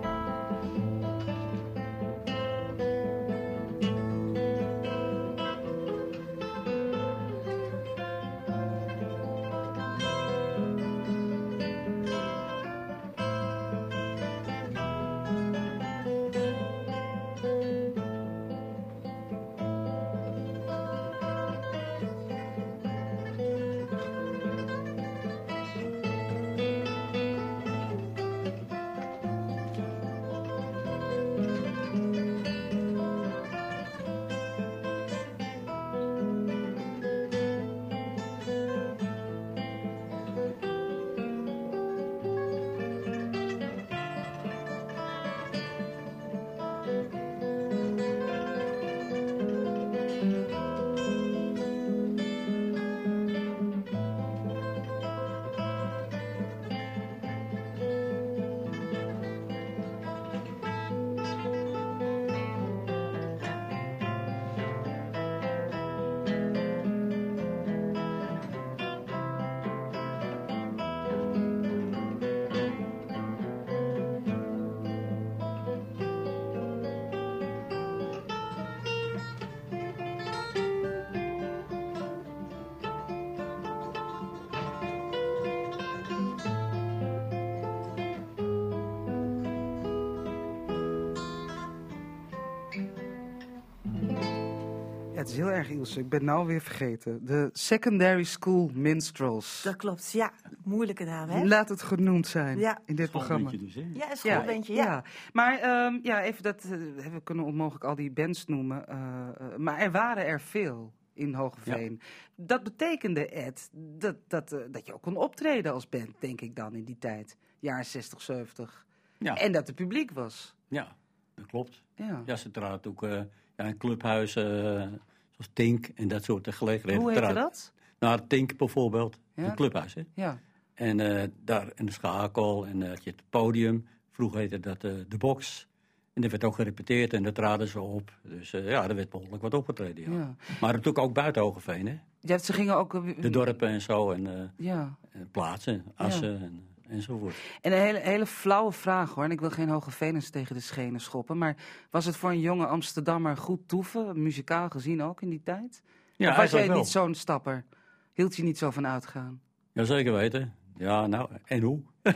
Het 95.23 95.31
is 95.31 95.37
heel 95.37 95.51
erg 95.51 95.69
Ilse. 95.69 95.99
Ik 95.99 96.09
ben 96.09 96.19
het 96.19 96.27
nou 96.27 96.47
weer 96.47 96.61
vergeten. 96.61 97.25
De 97.25 97.49
Secondary 97.53 98.23
School 98.23 98.69
Minstrels. 98.73 99.61
Dat 99.63 99.75
klopt, 99.75 100.11
ja. 100.11 100.31
Moeilijke 100.63 101.03
naam, 101.03 101.29
hè? 101.29 101.43
Laat 101.45 101.69
het 101.69 101.81
genoemd 101.81 102.27
zijn 102.27 102.59
Ja. 102.59 102.79
in 102.85 102.95
dit 102.95 103.11
programma. 103.11 103.49
Dus, 103.51 103.75
hè? 103.75 103.81
Ja, 103.81 103.87
een 103.87 103.93
Ja, 104.09 104.15
schoolbandje, 104.15 104.73
ja. 104.73 105.03
Maar 105.33 105.59
ehm, 105.59 105.99
ja, 106.03 106.21
even 106.21 106.43
dat, 106.43 106.63
eh, 106.63 106.69
we 107.11 107.21
kunnen 107.23 107.45
onmogelijk 107.45 107.83
al 107.83 107.95
die 107.95 108.11
bands 108.11 108.45
noemen. 108.45 108.87
eh, 108.87 108.97
eh, 108.97 109.55
maar 109.57 109.79
er 109.79 109.91
waren 109.91 110.25
er 110.25 110.41
veel 110.41 110.93
in 111.13 111.33
Hogeveen. 111.33 112.01
Dat 112.35 112.63
betekende, 112.63 113.27
Ed, 113.29 113.69
dat, 113.73 114.15
dat, 114.27 114.49
dat 114.71 114.85
je 114.85 114.93
ook 114.93 115.01
kon 115.01 115.17
optreden 115.17 115.73
als 115.73 115.89
band, 115.89 116.09
denk 116.19 116.41
ik 116.41 116.55
dan, 116.55 116.75
in 116.75 116.83
die 116.83 116.97
tijd. 116.99 117.37
Jaren 117.59 117.85
60, 117.85 118.21
70. 118.21 118.85
Ja. 119.17 119.35
En 119.37 119.51
dat 119.51 119.67
er 119.67 119.73
publiek 119.73 120.11
was. 120.11 120.55
ja. 120.67 120.95
Dat 121.35 121.45
klopt. 121.45 121.83
Ja. 121.95 122.21
Ja, 122.25 122.35
ze 122.35 122.51
traden 122.51 122.91
ook 122.91 123.03
uh, 123.03 123.21
ja, 123.57 123.63
in 123.65 123.77
clubhuizen, 123.77 124.81
uh, 124.91 124.99
zoals 125.35 125.49
Tink 125.53 125.87
en 125.95 126.07
dat 126.07 126.23
soort 126.23 126.53
gelegenheden. 126.55 127.01
Hoe 127.01 127.11
heette 127.11 127.33
dat? 127.33 127.71
Nou, 127.99 128.19
Tink 128.27 128.57
bijvoorbeeld, 128.57 129.17
Ja? 129.35 129.43
een 129.43 129.55
clubhuis. 129.55 129.93
Hè? 129.93 130.01
Ja. 130.13 130.39
En 130.73 130.99
uh, 130.99 131.23
daar 131.43 131.71
in 131.75 131.85
de 131.85 131.91
schakel 131.91 132.65
en 132.67 132.81
uh, 132.81 132.89
had 132.89 133.03
je 133.03 133.09
het 133.09 133.23
podium. 133.29 133.87
Vroeger 134.11 134.39
heette 134.39 134.59
dat 134.59 134.83
uh, 134.83 134.91
de 135.07 135.17
box. 135.17 135.67
En 136.13 136.23
er 136.23 136.29
werd 136.29 136.43
ook 136.43 136.55
gerepeteerd 136.55 137.13
en 137.13 137.23
daar 137.23 137.33
traden 137.33 137.67
ze 137.67 137.79
op. 137.81 138.13
Dus 138.23 138.51
ja, 138.51 138.87
er 138.89 138.95
werd 138.95 139.09
behoorlijk 139.09 139.41
wat 139.41 139.53
opgetreden. 139.53 140.11
Ja. 140.11 140.17
Ja. 140.19 140.35
Maar 140.61 140.71
natuurlijk 140.71 140.97
ook 140.97 141.13
buiten 141.13 141.41
Hogeveen, 141.41 141.87
hè? 141.87 141.99
Ja, 142.19 142.37
ze 142.37 142.53
gingen 142.53 142.75
ook... 142.75 142.93
eh, 142.93 143.01
De 143.21 143.29
dorpen 143.29 143.67
en 143.69 143.81
zo 143.81 144.11
en 144.11 144.51
Ja. 144.57 144.95
en 145.11 145.29
plaatsen, 145.31 145.83
assen 145.95 146.41
en, 146.41 146.63
enzovoort. 146.93 147.35
En 147.61 147.71
een 147.71 147.79
hele, 147.79 147.99
hele 147.99 148.25
flauwe 148.25 148.71
vraag 148.71 149.13
hoor. 149.13 149.23
En 149.23 149.31
ik 149.31 149.39
wil 149.39 149.49
geen 149.49 149.69
hoge 149.69 149.91
venens 149.91 150.29
tegen 150.29 150.55
de 150.55 150.61
schenen 150.61 151.01
schoppen. 151.01 151.37
Maar 151.37 151.55
was 151.89 152.05
het 152.05 152.15
voor 152.15 152.29
een 152.29 152.39
jonge 152.39 152.65
Amsterdammer 152.65 153.37
goed 153.37 153.67
toeven, 153.67 154.23
muzikaal 154.23 154.69
gezien 154.69 155.03
ook 155.03 155.21
in 155.21 155.29
die 155.29 155.41
tijd? 155.43 155.81
Ja, 156.15 156.29
of 156.29 156.37
was 156.37 156.51
jij 156.51 156.67
wel. 156.67 156.77
niet 156.77 156.87
zo'n 156.87 157.15
stapper? 157.15 157.65
Hield 158.13 158.35
je 158.35 158.43
niet 158.43 158.57
zo 158.57 158.71
van 158.71 158.87
uitgaan? 158.87 159.41
Ja, 159.71 159.83
zeker 159.83 160.13
weten. 160.13 160.53
Ja, 160.77 161.07
nou, 161.07 161.29
en 161.45 161.61
hoe? 161.61 161.81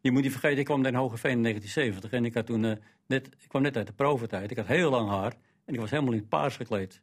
je 0.00 0.10
moet 0.10 0.22
niet 0.22 0.32
vergeten, 0.32 0.58
ik 0.58 0.64
kwam 0.64 0.84
in 0.84 0.94
Hogeveen 0.94 1.32
in 1.32 1.42
1970 1.42 2.18
en 2.18 2.24
ik, 2.24 2.34
had 2.34 2.46
toen, 2.46 2.64
eh, 2.64 2.76
net, 3.06 3.26
ik 3.26 3.48
kwam 3.48 3.62
net 3.62 3.76
uit 3.76 3.86
de 3.86 3.92
provertijd. 3.92 4.50
Ik 4.50 4.56
had 4.56 4.66
heel 4.66 4.90
lang 4.90 5.08
haar 5.08 5.34
en 5.64 5.74
ik 5.74 5.80
was 5.80 5.90
helemaal 5.90 6.12
in 6.12 6.18
het 6.18 6.28
paars 6.28 6.56
gekleed. 6.56 7.02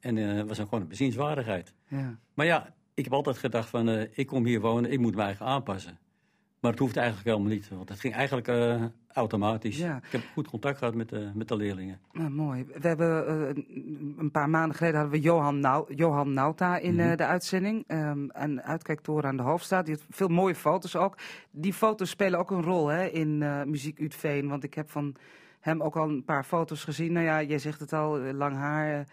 En 0.00 0.16
het 0.16 0.48
was 0.48 0.56
dan 0.56 0.66
gewoon 0.66 0.82
een 0.82 0.88
bezienswaardigheid. 0.88 1.74
Ja. 1.88 2.18
Maar 2.34 2.46
ja, 2.46 2.74
ik 2.94 3.04
heb 3.04 3.12
altijd 3.12 3.38
gedacht 3.38 3.68
van, 3.68 3.88
eh, 3.88 4.06
ik 4.12 4.26
kom 4.26 4.44
hier 4.44 4.60
wonen, 4.60 4.92
ik 4.92 4.98
moet 4.98 5.14
mij 5.14 5.24
eigen 5.24 5.46
aanpassen. 5.46 5.98
Maar 6.60 6.70
het 6.70 6.80
hoeft 6.80 6.96
eigenlijk 6.96 7.28
helemaal 7.28 7.52
niet, 7.52 7.68
want 7.68 7.88
het 7.88 8.00
ging 8.00 8.14
eigenlijk 8.14 8.48
eh, 8.48 8.82
automatisch. 9.12 9.78
Ja. 9.78 9.96
Ik 9.96 10.12
heb 10.12 10.22
goed 10.32 10.48
contact 10.48 10.78
gehad 10.78 10.94
met, 10.94 11.08
de 11.08 11.30
met 11.34 11.48
de 11.48 11.56
leerlingen. 11.56 11.98
Nou, 12.12 12.30
mooi. 12.30 12.66
We 12.80 12.88
hebben 12.88 13.26
eh, 13.26 13.62
een 14.18 14.30
paar 14.30 14.50
maanden 14.50 14.76
geleden 14.76 15.00
hadden 15.00 15.20
we 15.20 15.26
Johan, 15.26 15.60
Nau 15.60 15.94
Johan 15.94 16.32
Nauta 16.32 16.78
in 16.78 17.00
eh, 17.00 17.06
Mhm. 17.06 17.16
de 17.16 17.26
uitzending. 17.26 17.84
Ehm 17.86 18.18
een 18.28 18.62
uitkijktoren 18.62 19.24
aan 19.28 19.36
de 19.36 19.42
Hoofdstraat. 19.42 19.86
Die 19.86 19.94
had 19.94 20.04
veel 20.10 20.28
mooie 20.28 20.54
foto's 20.54 20.96
ook. 20.96 21.16
Die 21.50 21.72
foto's 21.72 22.10
spelen 22.10 22.38
ook 22.38 22.50
een 22.50 22.62
rol 22.62 22.86
hè, 22.86 23.04
in 23.06 23.42
eh, 23.42 23.62
Muziek 23.62 23.98
Utveen. 23.98 24.48
Want 24.48 24.64
ik 24.64 24.74
heb 24.74 24.90
van 24.90 25.14
hem 25.66 25.82
ook 25.82 25.96
al 25.96 26.08
een 26.08 26.24
paar 26.24 26.44
foto's 26.44 26.84
gezien. 26.84 27.12
Nou 27.12 27.24
ja, 27.26 27.42
jij 27.42 27.58
zegt 27.58 27.80
het 27.80 27.92
al, 27.92 28.18
eh, 28.20 28.32
lang 28.34 28.54
haar. 28.56 28.98
eh, 28.98 29.04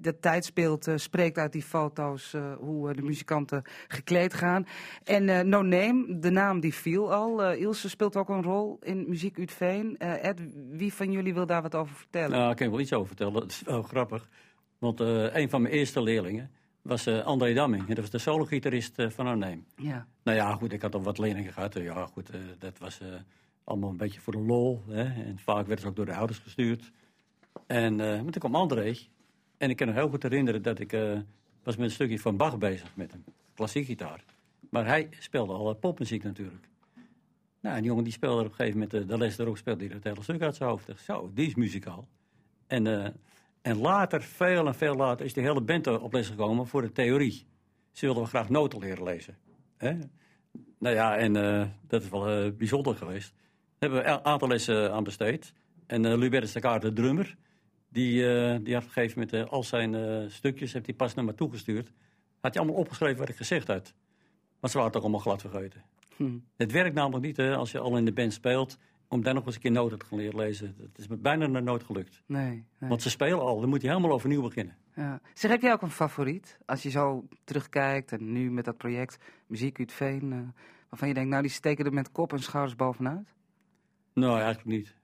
de 0.00 0.18
tijdsbeeld 0.18 0.86
eh, 0.86 0.96
spreekt 0.96 1.38
uit 1.38 1.52
die 1.52 1.62
foto's 1.62 2.36
hoe 2.58 2.92
de 2.94 3.02
muzikanten 3.02 3.62
gekleed 3.88 4.34
gaan. 4.34 4.66
En 5.04 5.48
No 5.48 5.62
Name, 5.62 6.18
de 6.18 6.30
naam 6.30 6.60
die 6.60 6.74
viel 6.74 7.12
al. 7.12 7.52
Ilse 7.52 7.88
speelt 7.88 8.16
ook 8.16 8.28
een 8.28 8.42
rol 8.42 8.78
in 8.82 9.04
Muziek 9.08 9.36
Utveen. 9.36 9.98
Ed, 9.98 10.40
wie 10.70 10.92
van 10.94 11.10
jullie 11.12 11.34
wil 11.34 11.46
daar 11.46 11.62
wat 11.62 11.74
over 11.74 11.96
vertellen? 11.96 12.30
Nou, 12.38 12.50
ik 12.50 12.56
kan 12.56 12.70
wel 12.70 12.80
iets 12.80 12.92
over 12.92 13.06
vertellen. 13.06 13.32
Dat 13.32 13.50
is 13.50 13.62
wel 13.64 13.82
grappig. 13.82 14.28
Want 14.78 15.00
een 15.00 15.50
van 15.50 15.62
mijn 15.62 15.74
eerste 15.74 16.02
leerlingen 16.02 16.50
was 16.82 17.06
André 17.08 17.54
Damming. 17.54 17.82
En 17.82 17.88
dat 17.94 17.98
was 17.98 18.10
de 18.10 18.18
solo-gitarist 18.18 18.98
eh, 18.98 19.10
van 19.10 19.26
Arnhem. 19.26 19.64
Ja. 19.76 20.06
Nou 20.22 20.36
ja, 20.36 20.52
goed, 20.54 20.72
ik 20.72 20.82
had 20.82 20.94
al 20.94 21.02
wat 21.02 21.18
leerlingen 21.18 21.52
gehad. 21.52 21.76
Eh, 21.76 21.84
Ja, 21.84 22.06
goed, 22.06 22.30
dat 22.58 22.78
was 22.78 23.00
allemaal 23.64 23.90
een 23.90 23.96
beetje 23.96 24.20
voor 24.20 24.32
de 24.32 24.38
lol. 24.38 24.82
Hè? 24.88 25.02
En 25.24 25.38
vaak 25.38 25.66
werden 25.66 25.80
ze 25.80 25.86
ook 25.86 25.96
door 25.96 26.06
de 26.06 26.14
ouders 26.14 26.38
gestuurd. 26.38 26.92
En 27.66 28.00
eh, 28.00 28.06
maar 28.06 28.32
toen 28.32 28.40
kwam 28.40 28.54
André. 28.54 28.94
En 29.62 29.70
ik 29.70 29.76
kan 29.76 29.86
me 29.86 29.92
heel 29.92 30.08
goed 30.08 30.22
herinneren 30.22 30.62
dat 30.62 30.78
ik 30.78 30.92
eh, 30.92 31.18
was 31.62 31.76
met 31.76 31.86
een 31.86 31.90
stukje 31.90 32.18
van 32.18 32.36
Bach 32.36 32.58
bezig 32.58 32.96
met 32.96 33.12
een 33.12 33.24
klassiek 33.54 33.86
gitaar. 33.86 34.24
Maar 34.70 34.86
hij 34.86 35.08
speelde 35.18 35.52
al 35.52 35.70
eh, 35.70 35.80
popmuziek 35.80 36.22
natuurlijk. 36.22 36.68
Nou, 37.60 37.76
die 37.76 37.84
jongen 37.84 38.04
die 38.04 38.12
speelde 38.12 38.40
op 38.40 38.48
een 38.48 38.54
gegeven 38.54 38.78
moment, 38.78 38.94
eh, 38.94 39.08
de 39.08 39.18
les 39.18 39.38
erop 39.38 39.56
speelde 39.56 39.84
hij 39.84 39.94
het 39.94 40.04
hele 40.04 40.22
stuk 40.22 40.42
uit 40.42 40.56
zijn 40.56 40.68
hoofd. 40.68 40.88
Zo, 40.96 41.30
die 41.34 41.46
is 41.46 41.54
muzikaal. 41.54 42.08
En, 42.66 43.14
en 43.62 43.76
later, 43.78 44.22
veel 44.22 44.66
en 44.66 44.74
veel 44.74 44.94
later, 44.94 45.26
is 45.26 45.32
die 45.32 45.42
hele 45.42 45.60
band 45.60 45.86
op 45.86 46.12
les 46.12 46.28
gekomen 46.28 46.66
voor 46.66 46.82
de 46.82 46.92
theorie. 46.92 47.46
Ze 47.90 48.06
wilden 48.06 48.26
graag 48.26 48.48
noten 48.48 48.78
leren 48.78 49.04
lezen. 49.04 49.36
Hè? 49.76 49.98
Nou 50.78 50.94
ja, 50.94 51.16
en 51.16 51.32
dat 51.86 52.02
is 52.02 52.08
wel 52.08 52.52
bijzonder 52.52 52.96
geweest. 52.96 53.34
Daar 53.82 53.90
hebben 53.90 54.10
we 54.10 54.18
een 54.18 54.24
aantal 54.24 54.48
lessen 54.48 54.92
aan 54.92 55.04
besteed. 55.04 55.52
En 55.86 56.04
eh 56.04 56.16
Lubertus 56.16 56.52
de 56.52 56.60
Kaart, 56.60 56.82
de 56.82 56.92
drummer, 56.92 57.36
die, 57.88 58.26
eh, 58.26 58.58
die 58.62 58.74
had 58.74 58.82
op 58.82 58.88
een 58.88 58.94
gegeven 58.94 59.18
moment 59.18 59.32
eh, 59.32 59.52
al 59.52 59.62
zijn 59.62 59.94
eh, 59.94 60.28
stukjes, 60.28 60.72
heeft 60.72 60.86
hij 60.86 60.94
pas 60.94 61.14
naar 61.14 61.24
me 61.24 61.34
toegestuurd. 61.34 61.92
Had 62.40 62.54
hij 62.54 62.62
allemaal 62.62 62.80
opgeschreven 62.80 63.18
wat 63.18 63.28
ik 63.28 63.36
gezegd 63.36 63.66
had. 63.66 63.94
Maar 64.60 64.70
ze 64.70 64.78
waren 64.78 64.94
ook 64.94 65.02
allemaal 65.02 65.20
glad 65.20 65.40
vergeten. 65.40 65.82
Hm. 66.16 66.38
Het 66.56 66.72
werkt 66.72 66.94
namelijk 66.94 67.24
niet 67.24 67.36
hè, 67.36 67.56
als 67.56 67.70
je 67.70 67.78
al 67.78 67.96
in 67.96 68.04
de 68.04 68.12
band 68.12 68.32
speelt, 68.32 68.78
om 69.08 69.22
dan 69.22 69.34
nog 69.34 69.46
eens 69.46 69.54
een 69.54 69.60
keer 69.60 69.70
noten 69.70 69.98
te 69.98 70.06
gaan 70.06 70.18
leren 70.18 70.36
lezen. 70.36 70.74
Dat 70.78 70.98
is 70.98 71.08
me 71.08 71.16
bijna 71.16 71.46
naar 71.46 71.62
nooit 71.62 71.82
gelukt. 71.82 72.22
Nee, 72.26 72.64
nee. 72.78 72.90
Want 72.90 73.02
ze 73.02 73.10
spelen 73.10 73.40
al, 73.40 73.60
dan 73.60 73.68
moet 73.68 73.82
je 73.82 73.88
helemaal 73.88 74.12
overnieuw 74.12 74.42
beginnen. 74.42 74.76
Ja. 74.94 75.20
Zeg, 75.34 75.50
heb 75.50 75.62
jij 75.62 75.72
ook 75.72 75.82
een 75.82 75.90
favoriet? 75.90 76.58
Als 76.66 76.82
je 76.82 76.90
zo 76.90 77.28
terugkijkt 77.44 78.12
en 78.12 78.32
nu 78.32 78.50
met 78.50 78.64
dat 78.64 78.76
project 78.76 79.18
Muziek 79.46 79.78
uit 79.78 79.92
Veen, 79.92 80.32
eh, 80.32 80.38
waarvan 80.88 81.08
je 81.08 81.14
denkt, 81.14 81.30
nou 81.30 81.42
die 81.42 81.50
steken 81.50 81.84
er 81.84 81.92
met 81.92 82.12
kop 82.12 82.32
en 82.32 82.42
schouders 82.42 82.76
bovenuit? 82.76 83.34
Nou, 84.14 84.36
eigenlijk 84.40 84.68
niet. 84.68 84.94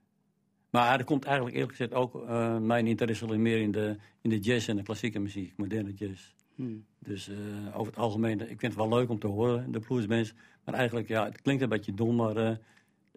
Maar 0.71 0.99
er 0.99 1.05
komt 1.05 1.25
eigenlijk 1.25 1.57
eerlijk 1.57 1.77
gezegd 1.77 1.95
ook 1.95 2.29
eh, 2.29 2.59
mijn 2.59 2.87
interesse 2.87 3.25
alleen 3.25 3.43
meer 3.43 3.61
in 3.61 3.71
de, 3.71 3.97
in 4.21 4.31
de 4.31 4.39
jazz 4.39 4.69
en 4.69 4.77
de 4.77 4.83
klassieke 4.83 5.19
muziek, 5.19 5.53
moderne 5.57 5.93
jazz. 5.93 6.35
Hm. 6.55 6.77
Dus 6.99 7.29
eh, 7.29 7.37
over 7.79 7.93
het 7.93 8.01
algemeen, 8.03 8.41
ik 8.41 8.47
vind 8.47 8.63
het 8.63 8.75
wel 8.75 8.89
leuk 8.89 9.09
om 9.09 9.19
te 9.19 9.27
horen, 9.27 9.73
de 9.73 9.81
bluesbands. 9.81 10.35
Maar 10.65 10.75
eigenlijk, 10.75 11.09
ja, 11.09 11.25
het 11.25 11.43
klinkt 11.43 11.63
een 11.63 11.69
beetje 11.69 11.95
dom, 11.95 12.17
maar 12.17 12.37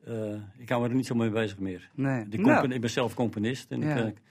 eh, 0.04 0.34
ik 0.58 0.70
hou 0.70 0.82
me 0.82 0.90
er 0.90 0.96
niet 0.96 1.06
zo 1.06 1.16
mee 1.16 1.30
bezig 1.30 1.60
meer. 1.60 1.90
Nee. 1.96 2.28
Die 2.28 2.40
Nou, 2.40 2.74
Ik 2.74 2.82
ben 2.82 2.90
zelf 2.90 3.14
componist 3.14 3.72
en 3.72 3.82
Ja. 3.82 4.06
ik 4.06 4.22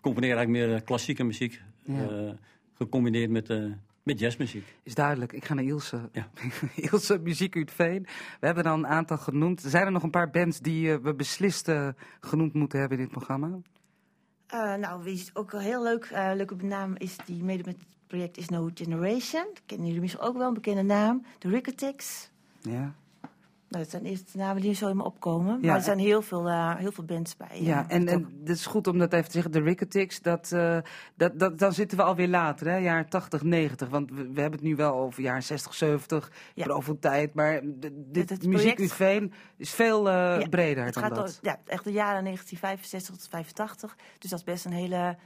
componeer 0.00 0.36
eigenlijk 0.36 0.66
meer 0.66 0.82
klassieke 0.82 1.24
muziek, 1.24 1.62
Ja. 1.84 2.36
gecombineerd 2.74 3.30
met, 3.30 3.48
met 4.04 4.18
jazzmuziek. 4.18 4.76
is 4.82 4.94
duidelijk. 4.94 5.32
Ik 5.32 5.44
ga 5.44 5.54
naar 5.54 5.64
Ilse. 5.64 6.08
Ja. 6.12 6.28
Ilse, 6.90 7.18
Muziek 7.18 7.56
uit 7.56 7.70
Veen. 7.70 8.02
We 8.40 8.46
hebben 8.46 8.64
dan 8.64 8.78
een 8.78 8.86
aantal 8.86 9.16
genoemd. 9.18 9.60
Zijn 9.66 9.86
er 9.86 9.92
nog 9.92 10.02
een 10.02 10.10
paar 10.10 10.30
bands 10.30 10.60
die 10.60 10.92
eh, 10.92 10.98
we 11.02 11.14
beslist 11.14 11.68
eh, 11.68 11.88
genoemd 12.20 12.52
moeten 12.54 12.78
hebben 12.78 12.98
in 12.98 13.04
dit 13.04 13.12
programma? 13.12 13.58
Eh, 14.46 14.74
nou, 14.74 15.02
wie 15.02 15.14
is 15.14 15.30
ook 15.34 15.52
heel 15.52 15.82
leuk, 15.82 16.04
eh, 16.04 16.30
leuke 16.34 16.54
naam 16.54 16.96
is 16.96 17.16
die 17.24 17.42
mede 17.42 17.62
met 17.66 17.76
het 17.76 17.86
project 18.06 18.36
Is 18.36 18.48
No 18.48 18.70
Generation. 18.74 19.46
Kennen 19.66 19.86
jullie 19.86 20.00
misschien 20.00 20.24
ook 20.24 20.36
wel 20.36 20.48
een 20.48 20.54
bekende 20.54 20.82
naam. 20.82 21.24
De 21.38 21.48
Ricketics. 21.48 22.30
Ja. 22.60 22.94
Nou, 23.74 23.86
dat 23.86 23.94
zijn 23.94 24.04
eerst 24.12 24.32
de 24.32 24.38
namen 24.38 24.62
die 24.62 24.74
zo 24.74 24.88
in 24.88 24.96
me 24.96 25.04
opkomen. 25.04 25.58
Ja. 25.60 25.66
Maar 25.66 25.76
er 25.76 25.82
zijn 25.82 25.98
heel 25.98 26.22
veel, 26.22 26.48
eh, 26.48 26.76
heel 26.76 26.92
veel 26.92 27.04
bands 27.04 27.36
bij. 27.36 27.60
Ja, 27.62 27.88
en, 27.88 28.06
het 28.08 28.48
is 28.48 28.66
goed 28.66 28.86
om 28.86 28.98
dat 28.98 29.12
even 29.12 29.24
te 29.26 29.32
zeggen. 29.32 29.52
De 29.52 29.60
Ricketics, 29.60 30.20
dat, 30.20 30.52
eh, 30.52 30.78
dat, 31.14 31.38
dat, 31.38 31.58
dan 31.58 31.72
zitten 31.72 31.98
we 31.98 32.04
alweer 32.04 32.28
later, 32.28 32.66
hè? 32.68 32.76
jaar 32.76 33.08
80, 33.08 33.42
90. 33.42 33.88
Want 33.88 34.10
we, 34.10 34.16
we 34.16 34.40
hebben 34.40 34.58
het 34.58 34.68
nu 34.68 34.76
wel 34.76 34.94
over 34.94 35.22
jaren 35.22 35.42
60, 35.42 35.74
70, 35.74 36.32
Ja. 36.54 36.64
profotijd. 36.64 37.34
Maar 37.34 37.60
de, 37.64 38.04
dit 38.10 38.30
het 38.30 38.46
muziek 38.46 38.78
is 38.78 38.92
veel 39.74 40.08
eh, 40.08 40.40
Ja, 40.40 40.48
breder 40.48 40.84
het 40.84 40.94
dan 40.94 41.02
gaat 41.02 41.14
dat. 41.14 41.38
ja, 41.42 41.58
echt 41.66 41.84
de 41.84 41.92
jaren 41.92 42.24
1965 42.24 43.16
tot 43.16 43.28
85. 43.28 43.96
Dus 44.18 44.30
dat 44.30 44.38
is 44.38 44.44
best 44.44 44.64
een 44.64 44.72
hele, 44.72 45.16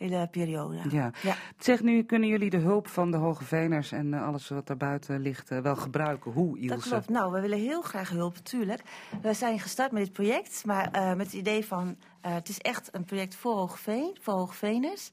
hele 0.00 0.28
periode. 0.30 0.78
Ja. 0.90 1.10
Ja. 1.22 1.34
Zeg 1.58 1.82
nu, 1.82 2.02
kunnen 2.02 2.28
jullie 2.28 2.50
de 2.50 2.56
hulp 2.56 2.88
van 2.88 3.10
de 3.10 3.16
Hoge 3.16 3.44
Veners 3.44 3.92
en 3.92 4.14
eh, 4.14 4.26
alles 4.26 4.48
wat 4.48 4.66
daarbuiten 4.66 5.20
ligt 5.20 5.50
eh, 5.50 5.58
wel 5.58 5.76
gebruiken? 5.76 6.32
Hoe, 6.32 6.58
Ilse? 6.58 6.74
Dat 6.74 6.82
klopt. 6.82 7.08
Nou, 7.08 7.32
we 7.32 7.40
willen 7.40 7.58
heel 7.58 7.82
graag 7.82 8.08
hulp, 8.08 8.34
natuurlijk. 8.34 8.82
We 9.22 9.32
zijn 9.32 9.58
gestart 9.58 9.92
met 9.92 10.04
dit 10.04 10.12
project, 10.12 10.64
maar 10.64 10.90
eh, 10.90 11.14
met 11.14 11.26
het 11.26 11.34
idee 11.34 11.66
van... 11.66 11.96
het 12.20 12.48
is 12.48 12.58
echt 12.58 12.88
een 12.92 13.04
project 13.04 13.34
voor 13.34 13.54
Hoogveen, 13.54 14.16
voor 14.20 14.34
Hoogveners. 14.34 15.10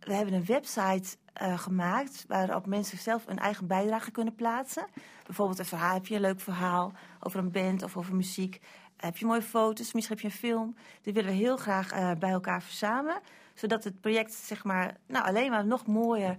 We 0.00 0.14
hebben 0.14 0.34
een 0.34 0.44
website 0.44 1.16
eh, 1.34 1.58
gemaakt 1.58 2.24
waarop 2.28 2.66
mensen 2.66 2.98
zelf 2.98 3.26
een 3.26 3.38
eigen 3.38 3.66
bijdrage 3.66 4.10
kunnen 4.10 4.34
plaatsen. 4.34 4.86
Bijvoorbeeld 5.26 5.58
een 5.58 5.64
verhaal, 5.64 5.94
heb 5.94 6.06
je 6.06 6.14
een 6.14 6.20
leuk 6.20 6.40
verhaal 6.40 6.92
over 7.20 7.38
een 7.38 7.50
band 7.50 7.82
of 7.82 7.96
over 7.96 8.14
muziek... 8.14 8.60
Heb 8.96 9.16
je 9.16 9.26
mooie 9.26 9.42
foto's, 9.42 9.92
misschien 9.92 10.16
heb 10.16 10.24
je 10.24 10.32
een 10.32 10.48
film. 10.48 10.76
Die 11.02 11.12
willen 11.12 11.30
we 11.30 11.36
heel 11.36 11.56
graag 11.56 11.92
eh, 11.92 12.10
bij 12.18 12.30
elkaar 12.30 12.62
verzamelen. 12.62 13.20
Zodat 13.54 13.84
het 13.84 14.00
project 14.00 14.32
zeg 14.32 14.64
maar, 14.64 14.96
nou, 15.06 15.24
alleen 15.26 15.50
maar 15.50 15.66
nog 15.66 15.86
mooier 15.86 16.36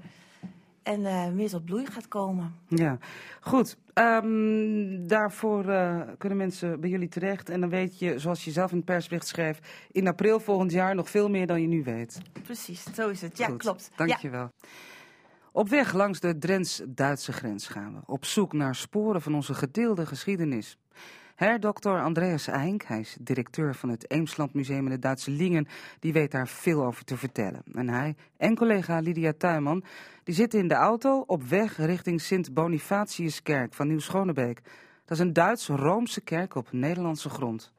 en 0.84 1.06
eh, 1.06 1.28
meer 1.28 1.50
tot 1.50 1.66
bloei 1.66 1.86
gaat 1.86 2.08
komen. 2.08 2.56
Ja, 2.68 2.98
goed. 3.42 3.78
Ehm, 3.94 5.08
daarvoor 5.08 5.70
eh, 5.70 6.02
kunnen 6.18 6.38
mensen 6.38 6.80
bij 6.80 6.90
jullie 6.90 7.08
terecht. 7.08 7.50
En 7.50 7.60
dan 7.60 7.70
weet 7.70 8.00
je, 8.00 8.20
zoals 8.20 8.46
je 8.46 8.52
zelf 8.52 8.72
in 8.72 8.78
het 8.78 8.86
persbericht 8.86 9.28
schreef... 9.28 9.60
in 9.92 10.08
april 10.08 10.40
volgend 10.40 10.72
jaar 10.72 10.96
nog 10.96 11.10
veel 11.10 11.30
meer 11.30 11.48
dan 11.48 11.62
je 11.62 11.68
nu 11.68 11.84
weet. 11.84 12.18
Precies, 12.44 12.84
zo 12.96 13.10
is 13.10 13.22
het. 13.22 13.38
Ja, 13.38 13.48
Goed, 13.48 13.58
klopt. 13.58 13.92
Dank 13.96 14.10
Ja. 14.10 14.18
je 14.22 14.30
wel. 14.30 14.50
Op 15.52 15.70
weg 15.70 15.94
langs 15.94 16.20
de 16.20 16.38
Drents-Duitse 16.38 17.34
grens 17.34 17.68
gaan 17.68 17.94
we. 17.94 18.00
Op 18.06 18.26
zoek 18.26 18.54
naar 18.54 18.76
sporen 18.76 19.22
van 19.22 19.36
onze 19.36 19.54
gedeelde 19.54 20.06
geschiedenis. 20.06 20.78
Herdokter 21.36 22.02
Andreas 22.02 22.48
Eink, 22.48 22.84
hij 22.84 23.00
is 23.00 23.18
directeur 23.20 23.76
van 23.76 23.90
het 23.90 24.12
Eemsland 24.12 24.54
Museum 24.54 24.86
in 24.86 24.92
het 24.92 25.02
Duitse 25.02 25.32
Lingen, 25.32 25.68
die 26.00 26.14
weet 26.14 26.32
daar 26.32 26.48
veel 26.48 26.86
over 26.86 27.04
te 27.04 27.18
vertellen. 27.18 27.64
En 27.74 27.90
hij 27.90 28.16
en 28.38 28.56
collega 28.56 29.00
Lydia 29.00 29.34
Tuinman, 29.38 29.84
die 30.24 30.36
zitten 30.36 30.60
in 30.60 30.68
de 30.68 30.74
auto 30.74 31.24
op 31.28 31.44
weg 31.44 31.78
richting 31.78 32.22
Sint-Bonifatiuskerk 32.22 33.74
van 33.74 33.88
Nieuw-Schonebeek. 33.88 34.62
Dat 35.06 35.18
is 35.18 35.20
een 35.20 35.34
Duits-Roomse 35.34 36.22
kerk 36.22 36.56
op 36.56 36.72
Nederlandse 36.72 37.30
grond. 37.30 37.72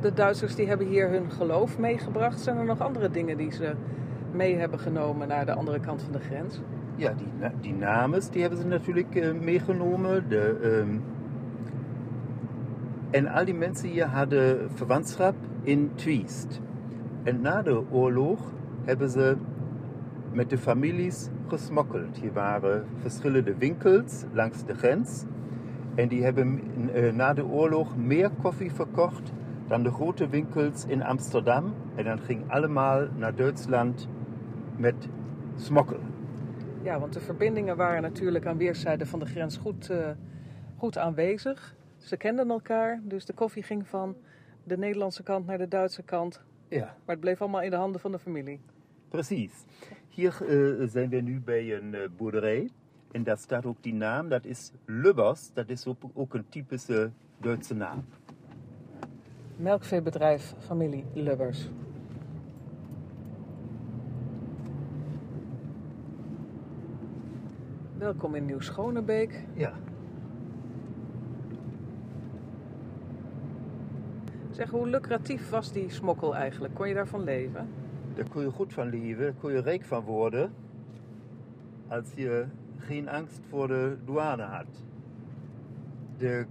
De 0.00 0.12
Duitsers 0.12 0.54
die 0.54 0.66
hebben 0.66 0.86
hier 0.86 1.10
hun 1.10 1.30
geloof 1.30 1.78
meegebracht. 1.78 2.40
Zijn 2.40 2.56
er 2.56 2.64
nog 2.64 2.80
andere 2.80 3.10
dingen 3.10 3.36
die 3.36 3.52
ze 3.52 3.74
mee 4.32 4.56
hebben 4.56 4.78
genomen 4.78 5.28
naar 5.28 5.46
de 5.46 5.54
andere 5.54 5.80
kant 5.80 6.02
van 6.02 6.12
de 6.12 6.20
grens? 6.20 6.60
Ja, 6.96 7.12
die, 7.12 7.50
die 7.60 7.74
namens 7.74 8.30
die 8.30 8.40
hebben 8.40 8.58
ze 8.58 8.66
natuurlijk 8.66 9.14
eh, 9.14 9.32
meegenomen. 9.32 10.28
De, 10.28 10.58
ehm, 10.62 10.98
en 13.10 13.26
al 13.26 13.44
die 13.44 13.54
mensen 13.54 13.88
hier 13.88 14.06
hadden 14.06 14.70
verwantschap 14.74 15.34
in 15.62 15.90
Triest. 15.94 16.60
En 17.22 17.40
na 17.40 17.62
de 17.62 17.82
oorlog 17.90 18.52
hebben 18.84 19.10
ze 19.10 19.36
met 20.32 20.50
de 20.50 20.58
families 20.58 21.28
gesmokkeld. 21.48 22.16
Hier 22.16 22.32
waren 22.32 22.84
verschillende 23.00 23.54
winkels 23.56 24.24
langs 24.32 24.64
de 24.64 24.74
grens. 24.74 25.24
En 25.94 26.08
die 26.08 26.24
hebben 26.24 26.60
eh, 26.92 27.12
na 27.12 27.34
de 27.34 27.46
oorlog 27.46 27.96
meer 27.96 28.30
koffie 28.42 28.72
verkocht 28.72 29.32
dan 29.66 29.82
de 29.82 29.90
grote 29.90 30.28
winkels 30.28 30.84
in 30.86 31.02
Amsterdam. 31.02 31.74
En 31.94 32.04
dan 32.04 32.18
ging 32.18 32.50
allemaal 32.50 33.06
naar 33.16 33.34
Duitsland 33.34 34.08
met 34.76 35.08
smokkel. 35.56 36.00
Ja, 36.84 36.98
want 37.00 37.12
de 37.12 37.20
verbindingen 37.20 37.76
waren 37.76 38.02
natuurlijk 38.02 38.46
aan 38.46 38.56
weerszijden 38.56 39.06
van 39.06 39.18
de 39.18 39.26
grens 39.26 39.56
goed, 39.56 39.90
eh, 39.90 40.10
goed 40.76 40.98
aanwezig. 40.98 41.74
Ze 41.96 42.16
kenden 42.16 42.50
elkaar, 42.50 43.00
dus 43.02 43.24
de 43.24 43.32
koffie 43.32 43.62
ging 43.62 43.88
van 43.88 44.16
de 44.64 44.76
Nederlandse 44.78 45.22
kant 45.22 45.46
naar 45.46 45.58
de 45.58 45.68
Duitse 45.68 46.02
kant. 46.02 46.42
Ja. 46.68 46.84
Maar 46.84 47.14
het 47.14 47.20
bleef 47.20 47.40
allemaal 47.40 47.62
in 47.62 47.70
de 47.70 47.76
handen 47.76 48.00
van 48.00 48.12
de 48.12 48.18
familie. 48.18 48.60
Precies. 49.08 49.64
Hier 50.08 50.36
eh, 50.40 50.88
zijn 50.88 51.08
we 51.08 51.16
nu 51.16 51.40
bij 51.40 51.76
een 51.76 51.94
eh, 51.94 52.00
boerderij. 52.16 52.70
En 53.12 53.22
daar 53.22 53.38
staat 53.38 53.66
ook 53.66 53.82
die 53.82 53.94
naam, 53.94 54.28
dat 54.28 54.44
is 54.44 54.72
Lubbers. 54.84 55.50
Dat 55.52 55.68
is 55.68 55.86
ook, 55.86 56.02
ook 56.14 56.34
een 56.34 56.48
typische 56.48 57.10
Duitse 57.40 57.74
naam. 57.74 58.04
Melkveebedrijf 59.56 60.54
familie 60.58 61.04
Lubbers. 61.12 61.68
Welkom 68.04 68.34
in 68.34 68.44
Nieuw-Schonebeek. 68.44 69.44
Ja. 69.54 69.72
Zeg, 74.50 74.70
hoe 74.70 74.88
lucratief 74.88 75.50
was 75.50 75.72
die 75.72 75.90
smokkel 75.90 76.34
eigenlijk? 76.34 76.74
Kon 76.74 76.88
je 76.88 76.94
daarvan 76.94 77.24
leven? 77.24 77.68
Daar 78.14 78.28
kun 78.28 78.42
je 78.42 78.50
goed 78.50 78.72
van 78.72 78.88
leven, 78.88 79.22
daar 79.22 79.32
kun 79.32 79.52
je 79.52 79.60
rijk 79.60 79.84
van 79.84 80.02
worden. 80.04 80.52
Als 81.88 82.12
je 82.14 82.46
geen 82.76 83.08
angst 83.08 83.40
voor 83.48 83.68
de 83.68 83.96
douane 84.04 84.42
had. 84.42 84.84
De 86.18 86.46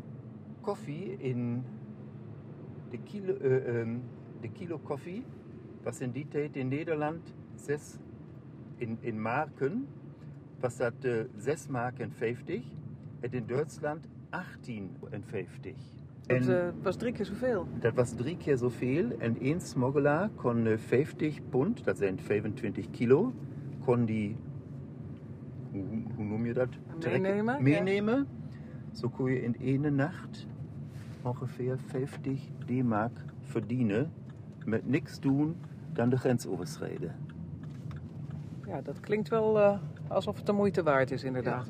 koffie 0.62 1.18
in. 1.18 1.64
De 2.90 2.98
kilo, 2.98 3.34
eh, 3.34 3.80
ehm, 3.80 3.98
de 4.42 4.50
kilo 4.50 4.78
koffie 4.78 5.26
was 5.84 6.00
in 6.00 6.12
die 6.12 6.28
tijd 6.28 6.56
in 6.56 6.68
Nederland 6.68 7.34
6 7.56 7.98
in, 8.76 8.98
in 9.00 9.22
marken. 9.22 9.88
Was 10.64 10.78
dat 10.78 10.94
eh 11.02 11.14
6 11.38 11.68
marken 11.68 12.12
50 12.12 12.64
en 13.20 13.32
in 13.32 13.44
Duitsland 13.46 14.08
18,50. 14.08 14.10
Dat 16.26 16.48
eh, 16.48 16.68
was 16.82 16.96
drie 16.96 17.14
keer 17.14 17.26
zoveel. 17.26 17.68
Dat 17.80 17.94
was 17.94 18.14
drie 18.14 18.38
keer 18.38 18.58
zoveel. 18.58 19.18
En 19.18 19.40
één 19.40 19.62
smuggelaar 19.62 20.30
kon 20.30 20.68
eh, 20.68 20.78
50 20.78 21.50
pond, 21.50 21.84
dat 21.84 21.98
zijn 21.98 22.20
25 22.20 22.90
kilo, 22.90 23.34
kon 23.80 24.06
die, 24.06 24.36
hoe, 25.72 25.84
hoe 26.16 26.26
noem 26.26 26.46
je 26.46 26.54
dat? 26.54 26.70
Meenemen, 27.00 27.56
ja. 27.56 27.62
Meenemen. 27.62 28.28
Zo 28.92 29.10
kon 29.10 29.32
je 29.32 29.44
in 29.44 29.56
één 29.60 29.96
nacht 29.96 30.48
ongeveer 31.22 31.78
50 31.88 32.42
D-mark 32.66 33.26
verdienen. 33.42 34.12
Met 34.66 34.88
niks 34.88 35.20
doen 35.20 35.56
dan 35.94 36.10
de 36.10 36.18
grens 36.18 36.46
overschrijden. 36.46 37.16
Ja, 38.68 38.82
dat 38.82 39.00
klinkt 39.00 39.30
wel 39.30 39.60
eh, 39.60 39.80
alsof 40.14 40.36
het 40.38 40.46
de 40.46 40.52
moeite 40.52 40.84
waard 40.84 41.12
is, 41.12 41.24
inderdaad. 41.24 41.68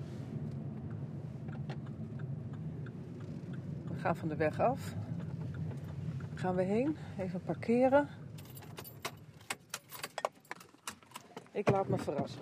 We 3.87 3.95
gaan 3.99 4.15
van 4.15 4.27
de 4.27 4.35
weg 4.35 4.59
af. 4.59 4.95
Gaan 6.33 6.55
we 6.55 6.61
heen, 6.61 6.97
even 7.17 7.41
parkeren. 7.41 8.07
Ik 11.51 11.69
laat 11.69 11.87
me 11.87 11.97
verrassen. 11.97 12.41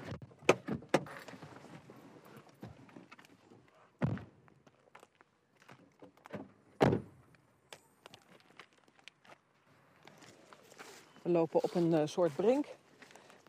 We 11.22 11.30
lopen 11.30 11.64
op 11.64 11.76
een 11.76 11.94
eh, 11.94 12.02
soort 12.06 12.36
brink. 12.36 12.66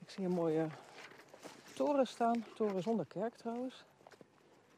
Ik 0.00 0.10
zie 0.10 0.24
een 0.24 0.30
mooie 0.30 0.66
toren 1.74 2.06
staan. 2.06 2.44
Toren 2.54 2.82
zonder 2.82 3.06
kerk 3.06 3.34
trouwens. 3.34 3.84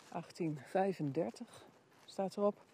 1835 0.09 1.67
staat 2.05 2.37
erop. 2.37 2.65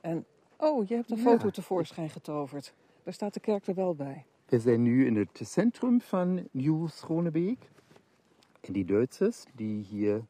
En 0.00 0.24
oh, 0.56 0.88
je 0.88 0.94
hebt 0.94 1.10
een 1.10 1.16
Ja. 1.16 1.22
foto 1.22 1.50
tevoorschijn 1.50 2.10
getoverd. 2.10 2.74
Daar 3.02 3.14
staat 3.14 3.34
de 3.34 3.40
kerk 3.40 3.66
er 3.66 3.74
wel 3.74 3.94
bij. 3.94 4.24
We 4.46 4.58
zijn 4.60 4.82
nu 4.82 5.06
in 5.06 5.16
het 5.16 5.40
centrum 5.42 6.00
van 6.00 6.48
Nieuw-Schonebeek. 6.50 7.68
En 8.60 8.72
die 8.72 8.84
Duitsers 8.84 9.44
die 9.54 9.84
hier 9.84 10.24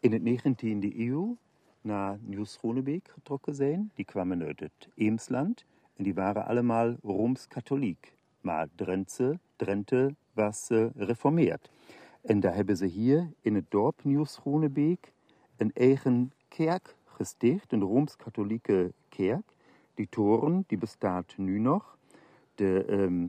in 0.00 0.12
het 0.12 0.22
19e 0.22 0.96
eeuw 0.98 1.36
naar 1.80 2.18
Nieuw-Schonebeek 2.20 3.08
getrokken 3.08 3.54
zijn, 3.54 3.90
die 3.94 4.04
kwamen 4.04 4.42
uit 4.42 4.60
het 4.60 4.88
Eemsland 4.94 5.64
en 5.96 6.04
die 6.04 6.14
waren 6.14 6.46
allemaal 6.46 6.96
Rooms-Katholiek. 7.02 8.12
Maar 8.40 8.66
Drenthe, 8.74 9.38
Drenthe 9.56 10.14
was 10.32 10.70
eh, 10.70 10.86
reformeerd. 10.96 11.70
En 12.26 12.40
daar 12.40 12.54
hebben 12.54 12.76
ze 12.76 12.86
hier 12.86 13.32
in 13.40 13.54
het 13.54 13.64
dorp 13.68 14.04
Nieuw-Schonebeek 14.04 15.12
een 15.56 15.72
eigen 15.72 16.32
kerk 16.48 16.96
gesticht, 17.04 17.72
een 17.72 17.82
Rooms-Katholieke 17.82 18.92
kerk. 19.08 19.56
Die 19.94 20.06
toren 20.10 20.64
die 20.66 20.78
bestaat 20.78 21.34
nu 21.36 21.58
nog. 21.58 21.98
De, 22.54 22.84
ehm, 22.84 23.26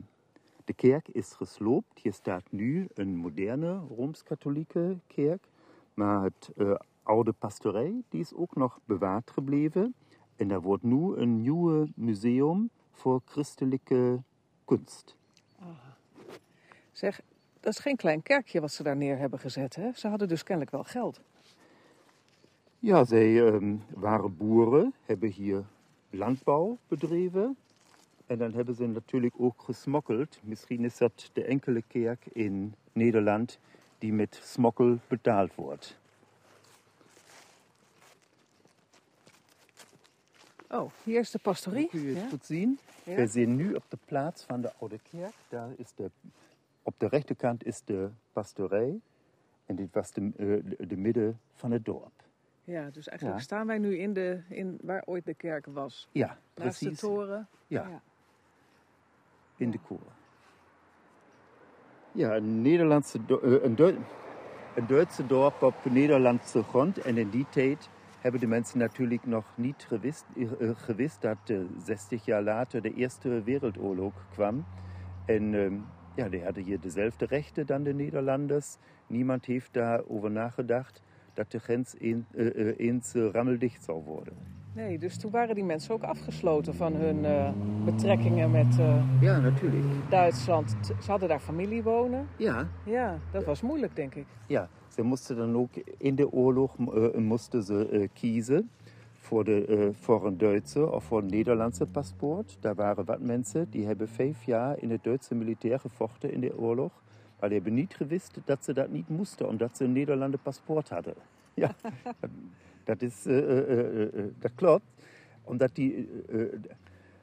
de 0.64 0.72
kerk 0.72 1.08
is 1.08 1.32
gesloopt. 1.32 1.98
Hier 2.02 2.12
staat 2.12 2.44
nu 2.50 2.88
een 2.94 3.16
moderne 3.16 3.80
Rooms-Katholieke 3.96 4.98
kerk. 5.06 5.48
Maar 5.94 6.22
het 6.22 6.50
eh, 6.56 6.74
oude 7.02 7.32
pastorij 7.32 8.02
die 8.08 8.20
is 8.20 8.34
ook 8.34 8.56
nog 8.56 8.80
bewaard 8.84 9.30
gebleven. 9.30 9.94
En 10.36 10.48
daar 10.48 10.60
wordt 10.60 10.82
nu 10.82 11.16
een 11.16 11.40
nieuwe 11.40 11.88
museum 11.94 12.70
voor 12.90 13.20
christelijke 13.24 14.22
kunst. 14.64 15.16
Zeg, 16.92 17.20
dat 17.68 17.76
is 17.76 17.82
geen 17.82 17.96
klein 17.96 18.22
kerkje 18.22 18.60
wat 18.60 18.72
ze 18.72 18.82
daar 18.82 18.96
neer 18.96 19.18
hebben 19.18 19.38
gezet. 19.38 19.74
Hè? 19.74 19.90
Ze 19.94 20.08
hadden 20.08 20.28
dus 20.28 20.42
kennelijk 20.42 20.70
wel 20.74 20.84
geld. 20.84 21.20
Ja, 22.78 23.04
zij 23.04 23.46
ehm, 23.46 23.76
waren 23.88 24.36
boeren, 24.36 24.94
hebben 25.04 25.28
hier 25.28 25.64
landbouw 26.10 26.78
bedreven. 26.88 27.56
En 28.26 28.38
dan 28.38 28.52
hebben 28.52 28.74
ze 28.74 28.86
natuurlijk 28.86 29.34
ook 29.38 29.62
gesmokkeld. 29.62 30.38
Misschien 30.42 30.84
is 30.84 30.96
dat 30.96 31.30
de 31.32 31.44
enkele 31.44 31.82
kerk 31.88 32.26
in 32.32 32.74
Nederland 32.92 33.58
die 33.98 34.12
met 34.12 34.40
smokkel 34.42 34.98
betaald 35.08 35.54
wordt. 35.54 35.98
Oh, 40.70 40.90
hier 41.02 41.20
is 41.20 41.30
de 41.30 41.38
pastorie. 41.38 41.88
Kun 41.88 42.00
je 42.02 42.08
het 42.08 42.22
Ja? 42.22 42.28
goed 42.28 42.44
zien? 42.44 42.78
Ja. 43.02 43.14
We 43.14 43.26
zijn 43.26 43.56
nu 43.56 43.74
op 43.74 43.84
de 43.88 43.98
plaats 44.04 44.44
van 44.44 44.60
de 44.60 44.72
oude 44.78 44.98
kerk. 45.10 45.34
Daar 45.48 45.70
is 45.76 45.92
de, 45.96 46.10
op 46.88 46.94
de 46.98 47.08
rechterkant 47.08 47.64
is 47.64 47.82
de 47.84 48.10
pastorij. 48.32 49.00
En 49.66 49.76
dit 49.76 49.88
was 49.92 50.12
de, 50.12 50.20
eh, 50.36 50.46
de, 50.76 50.86
de 50.86 50.96
midden 50.96 51.40
van 51.54 51.70
het 51.70 51.84
dorp. 51.84 52.12
Ja, 52.64 52.90
dus 52.90 53.08
eigenlijk 53.08 53.38
Ja. 53.38 53.44
staan 53.44 53.66
wij 53.66 53.78
nu 53.78 53.98
in, 53.98 54.12
de, 54.12 54.40
in 54.48 54.78
waar 54.82 55.02
ooit 55.06 55.24
de 55.24 55.34
kerk 55.34 55.66
was. 55.66 56.08
Ja, 56.12 56.26
Naast 56.26 56.38
de 56.54 56.62
precies. 56.86 57.00
toren. 57.00 57.48
Ja, 57.66 57.88
Ja. 57.88 58.00
in 59.56 59.70
de 59.70 59.78
koor. 59.78 60.12
Ja, 62.12 62.36
een, 62.36 62.62
Nederlandse, 62.62 63.18
eh, 63.42 63.62
een, 63.62 63.74
Deu- 63.74 63.96
een 64.76 64.86
Duitse 64.86 65.26
dorp 65.26 65.62
op 65.62 65.74
Nederlandse 65.90 66.62
grond. 66.62 66.98
En 66.98 67.16
in 67.16 67.30
die 67.30 67.46
tijd 67.50 67.88
hebben 68.20 68.40
de 68.40 68.46
mensen 68.46 68.78
natuurlijk 68.78 69.26
nog 69.26 69.44
niet 69.56 69.84
gewist, 69.88 70.24
eh, 70.36 70.70
gewist 70.74 71.20
dat 71.20 71.38
eh, 71.46 71.58
60 71.84 72.24
jaar 72.24 72.42
later 72.42 72.82
de 72.82 72.94
Eerste 72.94 73.42
Wereldoorlog 73.42 74.26
kwam. 74.32 74.64
En 75.26 75.54
ehm, 75.54 75.76
ja, 76.18 76.28
die 76.28 76.44
hadden 76.44 76.64
hier 76.64 76.80
dezelfde 76.80 77.26
rechten 77.26 77.66
dan 77.66 77.82
de 77.82 77.94
Nederlanders. 77.94 78.76
Niemand 79.06 79.44
heeft 79.44 79.72
daarover 79.72 80.30
nagedacht 80.30 81.02
dat 81.34 81.50
de 81.50 81.58
grens 81.58 81.96
eh, 81.96 82.16
eh, 82.34 82.74
eens 82.78 83.14
eh, 83.14 83.30
rammeldicht 83.32 83.84
zou 83.84 84.02
worden. 84.04 84.34
Nee, 84.74 84.98
dus 84.98 85.18
toen 85.18 85.30
waren 85.30 85.54
die 85.54 85.64
mensen 85.64 85.94
ook 85.94 86.02
afgesloten 86.02 86.74
van 86.74 86.94
hun 86.94 87.26
betrekkingen 87.84 88.50
met 88.50 88.76
Ja, 89.20 89.38
natuurlijk. 89.40 89.84
Duitsland. 90.10 90.76
Ze 91.02 91.10
hadden 91.10 91.28
daar 91.28 91.40
familie 91.40 91.82
wonen. 91.82 92.28
Ja, 92.36 92.68
Ja, 92.84 93.18
dat 93.32 93.44
was 93.44 93.62
moeilijk, 93.62 93.96
denk 93.96 94.14
ik. 94.14 94.26
Ja, 94.46 94.68
ze 94.88 95.02
moesten 95.02 95.36
dan 95.36 95.56
ook 95.56 95.70
in 95.98 96.14
de 96.14 96.32
oorlog 96.32 96.76
moesten 97.14 97.62
ze 97.62 98.08
kiezen 98.12 98.70
voor, 99.28 99.44
de, 99.44 99.66
uh, 99.68 99.88
voor 99.92 100.26
een 100.26 100.38
Duitse 100.38 100.90
of 100.92 101.04
voor 101.04 101.18
een 101.18 101.30
Nederlandse 101.30 101.86
paspoort. 101.86 102.56
Daar 102.60 102.74
waren 102.74 103.04
wat 103.04 103.20
mensen 103.20 103.70
die 103.70 103.86
hebben 103.86 104.08
vijf 104.08 104.44
jaar 104.44 104.82
in 104.82 104.90
het 104.90 105.04
Duitse 105.04 105.34
militair 105.34 105.80
gevochten 105.80 106.32
in 106.32 106.40
de 106.40 106.58
oorlog. 106.58 107.02
Maar 107.40 107.48
die 107.48 107.58
hebben 107.58 107.76
niet 107.76 107.94
gewist 107.94 108.38
dat 108.44 108.64
ze 108.64 108.72
dat 108.72 108.90
niet 108.90 109.08
moesten, 109.08 109.48
omdat 109.48 109.76
ze 109.76 109.84
een 109.84 109.92
Nederlandse 109.92 110.38
paspoort 110.38 110.88
hadden. 110.88 111.14
Ja, 111.54 111.74
dat, 112.84 113.02
is, 113.02 113.26
uh, 113.26 114.24
dat 114.38 114.50
klopt. 114.54 114.84
Omdat 115.44 115.74
die, 115.74 116.08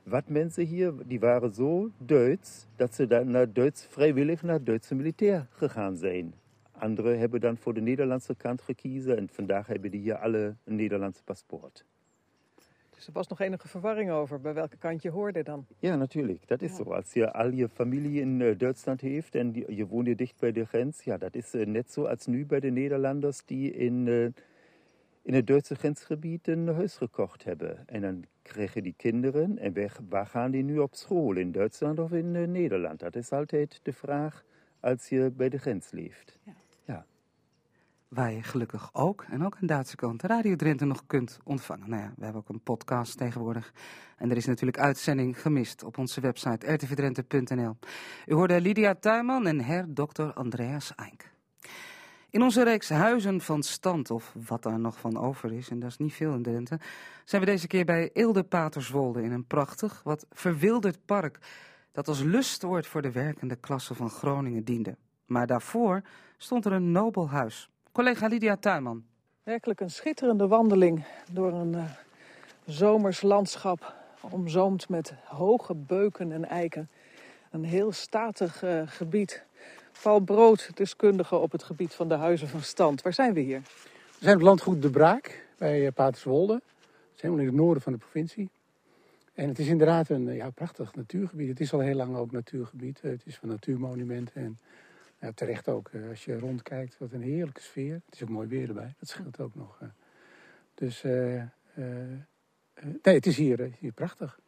wat 0.04 0.28
mensen 0.28 0.66
hier, 0.66 0.94
die 1.06 1.20
waren 1.20 1.54
zo 1.54 1.90
Duits, 1.98 2.68
dat 2.76 2.96
ze 2.96 3.08
dan 3.08 3.32
naar 3.32 3.54
Duits, 3.54 3.86
vrijwillig 3.90 4.44
naar 4.44 4.54
het 4.54 4.66
Duitse 4.66 4.96
militair 4.96 5.48
gegaan 5.50 5.98
zijn. 5.98 6.34
Anderen 6.72 7.20
hebben 7.20 7.42
dan 7.42 7.58
voor 7.58 7.74
de 7.74 7.82
Nederlandse 7.82 8.36
kant 8.36 8.62
gekozen 8.62 9.18
en 9.18 9.30
vandaag 9.32 9.68
hebben 9.68 9.92
die 9.92 10.02
hier 10.02 10.16
alle 10.18 10.56
een 10.64 10.76
Nederlandse 10.76 11.24
paspoort. 11.24 11.86
Dus 12.96 13.08
er 13.08 13.14
was 13.14 13.28
nog 13.28 13.40
enige 13.40 13.68
verwarring 13.68 14.12
over 14.12 14.42
bij 14.42 14.54
welke 14.54 14.78
kant 14.78 15.02
je 15.02 15.10
hoorde 15.10 15.44
dan? 15.44 15.66
Ja, 15.80 15.96
natuurlijk. 15.96 16.48
Dat 16.48 16.62
is 16.62 16.76
zo. 16.76 16.84
Als 16.84 17.14
je 17.14 17.34
al 17.34 17.52
je 17.52 17.70
familie 17.70 18.22
in 18.22 18.40
uh, 18.40 18.58
Duitsland 18.58 19.02
heeft 19.02 19.36
en 19.36 19.52
die, 19.52 19.76
je 19.76 19.88
woont 19.88 20.06
hier 20.06 20.16
dicht 20.16 20.40
bij 20.40 20.52
de 20.52 20.66
grens, 20.66 21.04
ja, 21.04 21.18
dat 21.18 21.36
is 21.36 21.56
uh, 21.56 21.66
net 21.66 21.92
zo 21.92 22.06
als 22.06 22.26
nu 22.26 22.46
bij 22.46 22.60
de 22.60 22.70
Nederlanders 22.70 23.46
die 23.46 23.74
in, 23.74 24.08
uh, 24.08 24.24
in 25.22 25.34
het 25.34 25.48
Duitse 25.48 25.76
grensgebied 25.76 26.48
een 26.48 26.68
huis 26.68 26.96
gekocht 26.96 27.44
hebben. 27.44 27.88
En 27.88 28.02
dan 28.02 28.26
krijgen 28.42 28.84
die 28.84 28.94
kinderen 28.98 29.58
en 29.58 29.74
waar, 29.74 29.98
waar 30.10 30.28
gaan 30.28 30.52
die 30.52 30.64
nu 30.64 30.80
op 30.80 30.96
school? 30.96 31.36
In 31.36 31.52
Duitsland 31.52 32.00
of 32.00 32.12
in 32.12 32.52
Nederland? 32.52 33.00
Dat 33.00 33.16
is 33.16 33.32
altijd 33.32 33.80
de 33.84 33.94
vraag 33.94 34.44
als 34.80 35.10
je 35.10 35.32
bij 35.36 35.50
de 35.50 35.58
grens 35.58 35.92
leeft. 35.92 36.40
Ja. 36.44 36.54
Waar 38.16 38.32
je 38.32 38.44
gelukkig 38.44 38.90
ook, 38.94 39.26
en 39.30 39.44
ook 39.44 39.54
aan 39.54 39.60
de 39.60 39.66
Duitse 39.68 39.96
kant, 39.96 40.24
Radio 40.24 40.56
Drenthe 40.56 40.86
nog 40.86 41.04
kunt 41.08 41.40
ontvangen. 41.44 41.90
Nou 41.90 42.02
ja, 42.02 42.14
we 42.18 42.24
hebben 42.24 42.42
ook 42.42 42.50
een 42.50 42.62
podcast 42.62 43.18
tegenwoordig. 43.18 43.74
En 44.18 44.32
er 44.32 44.38
is 44.38 44.46
natuurlijk 44.46 44.80
uitzending 44.80 45.42
gemist 45.42 45.84
op 45.84 45.98
onze 45.98 46.22
website 46.22 46.74
rtvdrenthe.nl. 46.74 47.78
U 48.26 48.34
hoorde 48.34 48.62
Lydia 48.62 48.96
Tuinman 48.96 49.48
en 49.48 49.62
her 49.62 49.94
Dr. 49.94 50.24
Andreas 50.24 50.96
Eink. 50.96 51.32
In 52.30 52.42
onze 52.42 52.64
reeks 52.64 52.90
Huizen 52.90 53.42
van 53.42 53.64
Stand, 53.64 54.12
of 54.12 54.36
wat 54.48 54.64
daar 54.64 54.80
nog 54.80 55.00
van 55.00 55.18
over 55.18 55.54
is, 55.54 55.70
en 55.70 55.80
dat 55.80 55.90
is 55.90 55.98
niet 55.98 56.14
veel 56.14 56.34
in 56.34 56.44
Drenthe, 56.44 56.80
zijn 57.26 57.42
we 57.42 57.48
deze 57.48 57.68
keer 57.68 57.86
bij 57.86 58.10
Eelde 58.14 58.44
Paterswolde 58.44 59.24
in 59.24 59.32
een 59.32 59.48
prachtig, 59.48 60.04
wat 60.04 60.26
verwilderd 60.32 61.06
park 61.06 61.40
dat 61.92 62.08
als 62.08 62.22
lustoord 62.22 62.88
voor 62.88 63.02
de 63.02 63.12
werkende 63.12 63.56
klasse 63.56 63.94
van 63.94 64.10
Groningen 64.10 64.64
diende. 64.64 64.98
Maar 65.26 65.48
daarvoor 65.48 66.02
stond 66.38 66.66
er 66.66 66.72
een 66.72 66.92
nobel 66.92 67.30
huis. 67.30 67.70
Collega 67.96 68.28
Lydia 68.28 68.56
Tuinman. 68.56 69.04
Werkelijk 69.44 69.80
een 69.80 69.90
schitterende 69.90 70.48
wandeling 70.48 71.04
door 71.32 71.54
een 71.54 71.74
uh, 71.74 71.84
zomers 72.66 73.22
landschap, 73.22 73.94
omzoomd 74.22 74.90
met 74.90 75.14
hoge 75.24 75.76
beuken 75.76 76.32
en 76.32 76.46
eiken. 76.46 76.90
Een 77.52 77.64
heel 77.64 77.92
statig 77.92 78.64
uh, 78.64 78.82
gebied. 78.86 79.44
Paul 80.02 80.20
Brood, 80.20 80.70
deskundige 80.74 81.36
op 81.36 81.52
het 81.52 81.64
gebied 81.64 81.94
van 81.94 82.08
de 82.08 82.14
huizen 82.14 82.48
van 82.48 82.62
stand. 82.62 83.02
Waar 83.02 83.14
zijn 83.14 83.34
we 83.34 83.40
hier? 83.40 83.62
We 84.20 84.26
zijn 84.26 84.36
op 84.36 84.42
landgoed 84.42 84.82
De 84.82 84.90
Braak 84.90 85.46
bij 85.58 85.86
uh, 85.86 85.92
Paterswolde. 85.94 86.54
Dat 86.54 87.16
is 87.16 87.22
helemaal 87.22 87.42
in 87.42 87.50
het 87.50 87.56
noorden 87.56 87.84
van 87.84 87.92
de 87.92 88.00
provincie. 88.00 88.50
En 89.34 89.48
het 89.48 89.60
is 89.60 89.68
inderdaad 89.68 90.10
een 90.10 90.34
ja, 90.34 90.50
prachtig 90.50 90.96
natuurgebied. 90.96 91.50
Het 91.50 91.60
is 91.60 91.74
al 91.74 91.80
heel 91.80 91.96
lang 91.96 92.16
ook 92.16 92.32
natuurgebied. 92.32 93.02
Het 93.02 93.22
is 93.26 93.36
van 93.36 93.50
natuurmonumenten. 93.50 94.42
En 94.42 94.58
ja, 95.20 95.32
terecht 95.32 95.68
ook, 95.68 95.90
eh, 95.90 96.10
als 96.10 96.26
je 96.26 96.40
rondkijkt, 96.40 96.98
wat 96.98 97.12
een 97.12 97.22
heerlijke 97.22 97.62
sfeer. 97.62 98.02
Het 98.06 98.16
is 98.16 98.24
ook 98.24 98.30
mooi 98.30 98.48
weer 98.48 98.68
erbij, 98.68 98.94
dat 99.00 99.10
scheelt 99.10 99.40
ook 99.40 99.56
nog. 99.56 99.78
Eh. 99.82 99.88
Dus 100.74 101.04
uh, 101.04 101.44
nee, 103.04 103.16
het 103.16 103.26
is 103.26 103.38
hier, 103.38 103.72
hier 103.80 103.92
prachtig. 103.92 104.40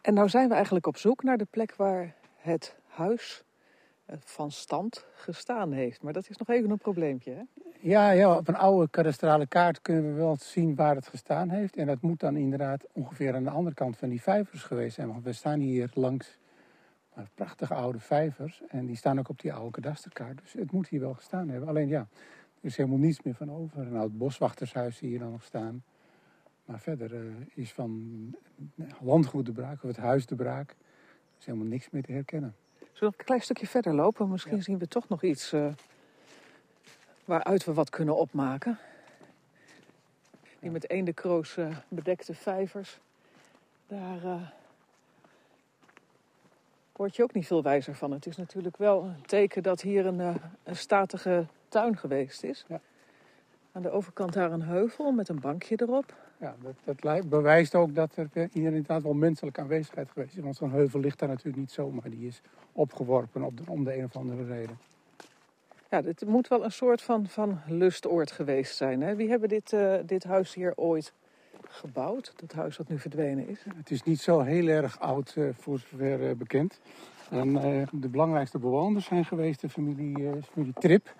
En 0.00 0.14
nou 0.14 0.28
zijn 0.28 0.48
we 0.48 0.54
eigenlijk 0.54 0.86
op 0.86 0.96
zoek 0.96 1.22
naar 1.22 1.38
de 1.38 1.46
plek 1.50 1.74
waar 1.76 2.14
het 2.36 2.76
huis 2.86 3.44
van 4.20 4.50
stand 4.50 5.06
gestaan 5.14 5.72
heeft. 5.72 6.02
Maar 6.02 6.12
dat 6.12 6.28
is 6.28 6.36
nog 6.36 6.48
even 6.48 6.70
een 6.70 6.78
probleempje, 6.78 7.30
hè? 7.30 7.42
Ja, 7.80 8.10
ja, 8.10 8.36
op 8.36 8.48
een 8.48 8.56
oude 8.56 8.90
kadastrale 8.90 9.46
kaart 9.46 9.82
kunnen 9.82 10.04
we 10.04 10.12
wel 10.12 10.36
zien 10.40 10.74
waar 10.74 10.94
het 10.94 11.06
gestaan 11.06 11.48
heeft. 11.48 11.76
En 11.76 11.86
dat 11.86 12.02
moet 12.02 12.20
dan 12.20 12.36
inderdaad 12.36 12.86
ongeveer 12.92 13.34
aan 13.34 13.44
de 13.44 13.50
andere 13.50 13.74
kant 13.74 13.96
van 13.96 14.08
die 14.08 14.22
vijvers 14.22 14.62
geweest 14.62 14.94
zijn. 14.94 15.08
Want 15.08 15.24
we 15.24 15.32
staan 15.32 15.58
hier 15.58 15.90
langs 15.94 16.38
prachtige 17.34 17.74
oude 17.74 17.98
vijvers. 17.98 18.62
En 18.68 18.86
die 18.86 18.96
staan 18.96 19.18
ook 19.18 19.28
op 19.28 19.40
die 19.40 19.52
oude 19.52 19.70
kadasterkaart. 19.70 20.38
Dus 20.40 20.52
het 20.52 20.72
moet 20.72 20.88
hier 20.88 21.00
wel 21.00 21.14
gestaan 21.14 21.48
hebben. 21.48 21.68
Alleen 21.68 21.88
ja, 21.88 22.00
er 22.60 22.68
is 22.68 22.76
helemaal 22.76 22.98
niets 22.98 23.22
meer 23.22 23.34
van 23.34 23.52
over. 23.52 23.86
Een 23.86 23.96
oud 23.96 24.18
boswachtershuis 24.18 24.96
zie 24.96 25.10
je 25.10 25.18
dan 25.18 25.30
nog 25.30 25.44
staan. 25.44 25.82
Maar 26.64 26.80
verder 26.80 27.12
uh, 27.12 27.34
is 27.54 27.72
van 27.72 28.34
landgoed 29.00 29.46
de 29.46 29.52
braak, 29.52 29.82
of 29.82 29.88
het 29.88 29.96
huis 29.96 30.26
de 30.26 30.34
braak, 30.34 30.70
er 30.70 30.76
is 31.38 31.46
helemaal 31.46 31.66
niks 31.66 31.90
meer 31.90 32.02
te 32.02 32.12
herkennen. 32.12 32.54
Zullen 32.78 32.90
we 32.98 33.04
nog 33.04 33.18
een 33.18 33.24
klein 33.24 33.40
stukje 33.40 33.66
verder 33.66 33.94
lopen? 33.94 34.30
Misschien 34.30 34.62
zien 34.62 34.78
we 34.78 34.88
toch 34.88 35.08
nog 35.08 35.22
iets 35.22 35.52
uh, 35.52 35.72
waaruit 37.24 37.64
we 37.64 37.72
wat 37.72 37.90
kunnen 37.90 38.16
opmaken. 38.16 38.78
Die 40.58 40.70
met 40.70 40.90
eendekroos 40.90 41.56
uh, 41.56 41.76
bedekte 41.88 42.34
vijvers. 42.34 43.00
Daar 43.86 44.52
word 46.92 47.16
je 47.16 47.22
ook 47.22 47.34
niet 47.34 47.46
veel 47.46 47.62
wijzer 47.62 47.94
van. 47.94 48.10
Het 48.10 48.26
is 48.26 48.36
natuurlijk 48.36 48.76
wel 48.76 49.02
een 49.02 49.26
teken 49.26 49.62
dat 49.62 49.80
hier 49.80 50.06
een, 50.06 50.18
uh, 50.18 50.34
een 50.62 50.76
statige 50.76 51.46
tuin 51.68 51.96
geweest 51.96 52.42
is. 52.42 52.64
Ja. 52.68 52.80
Aan 53.72 53.82
de 53.82 53.90
overkant 53.90 54.32
daar 54.32 54.52
een 54.52 54.62
heuvel 54.62 55.12
met 55.12 55.28
een 55.28 55.40
bankje 55.40 55.80
erop. 55.80 56.14
Ja, 56.38 56.54
dat, 56.62 57.00
dat 57.00 57.28
bewijst 57.28 57.74
ook 57.74 57.94
dat 57.94 58.16
er 58.16 58.28
hier 58.32 58.50
inderdaad 58.54 59.02
wel 59.02 59.12
menselijke 59.12 59.60
aanwezigheid 59.60 60.10
geweest 60.10 60.36
is. 60.36 60.42
Want 60.42 60.56
zo'n 60.56 60.70
heuvel 60.70 61.00
ligt 61.00 61.18
daar 61.18 61.28
natuurlijk 61.28 61.56
niet 61.56 61.70
zomaar. 61.70 62.10
Die 62.10 62.26
is 62.26 62.40
opgeworpen 62.72 63.42
op 63.42 63.56
de, 63.56 63.62
om 63.66 63.84
de 63.84 63.96
een 63.96 64.04
of 64.04 64.16
andere 64.16 64.44
reden. 64.44 64.78
Ja, 65.90 66.02
dit 66.02 66.26
moet 66.26 66.48
wel 66.48 66.64
een 66.64 66.72
soort 66.72 67.02
van, 67.02 67.26
van 67.26 67.60
lustoord 67.66 68.30
geweest 68.30 68.76
zijn. 68.76 69.00
Hè? 69.00 69.16
Wie 69.16 69.28
hebben 69.28 69.48
dit, 69.48 69.72
uh, 69.72 69.94
dit 70.06 70.24
huis 70.24 70.54
hier 70.54 70.72
ooit 70.76 71.12
gebouwd, 71.72 72.32
dat 72.36 72.52
huis 72.52 72.76
wat 72.76 72.88
nu 72.88 72.98
verdwenen 72.98 73.48
is? 73.48 73.64
Het 73.76 73.90
is 73.90 74.02
niet 74.02 74.20
zo 74.20 74.40
heel 74.40 74.66
erg 74.66 75.00
oud 75.00 75.34
uh, 75.38 75.48
voor 75.58 75.78
zover 75.78 76.28
uh, 76.28 76.36
bekend. 76.36 76.80
En, 77.30 77.48
uh, 77.48 77.86
de 77.92 78.08
belangrijkste 78.08 78.58
bewoners 78.58 79.04
zijn 79.04 79.24
geweest 79.24 79.60
de 79.60 79.68
familie, 79.68 80.42
familie 80.52 80.72
Trip. 80.78 81.14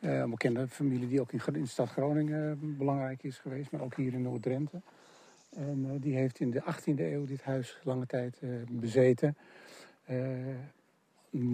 een 0.00 0.30
bekende 0.30 0.68
familie 0.68 1.08
die 1.08 1.20
ook 1.20 1.32
in, 1.32 1.40
de 1.52 1.66
stad 1.66 1.88
Groningen 1.88 2.76
belangrijk 2.78 3.22
is 3.22 3.38
geweest, 3.38 3.70
maar 3.70 3.80
ook 3.80 3.94
hier 3.94 4.12
in 4.12 4.22
Noord-Drenthe. 4.22 4.80
En 5.56 5.98
die 6.00 6.16
heeft 6.16 6.40
in 6.40 6.50
de 6.50 6.62
18e 6.62 6.98
eeuw 6.98 7.24
dit 7.24 7.42
huis 7.42 7.78
lange 7.82 8.06
tijd 8.06 8.40
bezeten. 8.70 9.36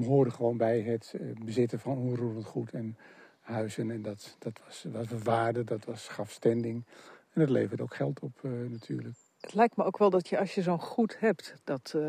hoorde 0.05 0.31
gewoon 0.31 0.57
bij 0.57 0.81
het 0.81 1.15
bezitten 1.45 1.81
van 1.81 1.99
onroerend 1.99 2.45
goed 2.45 2.73
en 2.73 2.97
huizen. 3.41 3.91
En 3.91 4.03
dat, 4.03 4.37
dat, 4.39 4.61
was, 4.65 4.87
was 4.93 5.23
waarde, 5.23 5.65
dat 5.65 5.85
was, 5.85 6.09
gaf 6.09 6.31
standing. 6.31 6.85
En 7.33 7.41
het 7.41 7.51
levert 7.51 7.81
ook 7.81 7.95
geld 7.95 8.21
op 8.21 8.33
uh, 8.43 8.51
natuurlijk. 8.71 9.15
Het 9.41 9.55
lijkt 9.55 9.77
me 9.77 9.85
ook 9.85 9.99
wel 9.99 10.11
dat 10.11 10.29
je 10.29 10.39
als 10.39 10.55
je 10.55 10.63
zo'n 10.63 10.81
goed 10.81 11.17
hebt, 11.19 11.55
dat, 11.65 11.93
uh, 11.97 12.07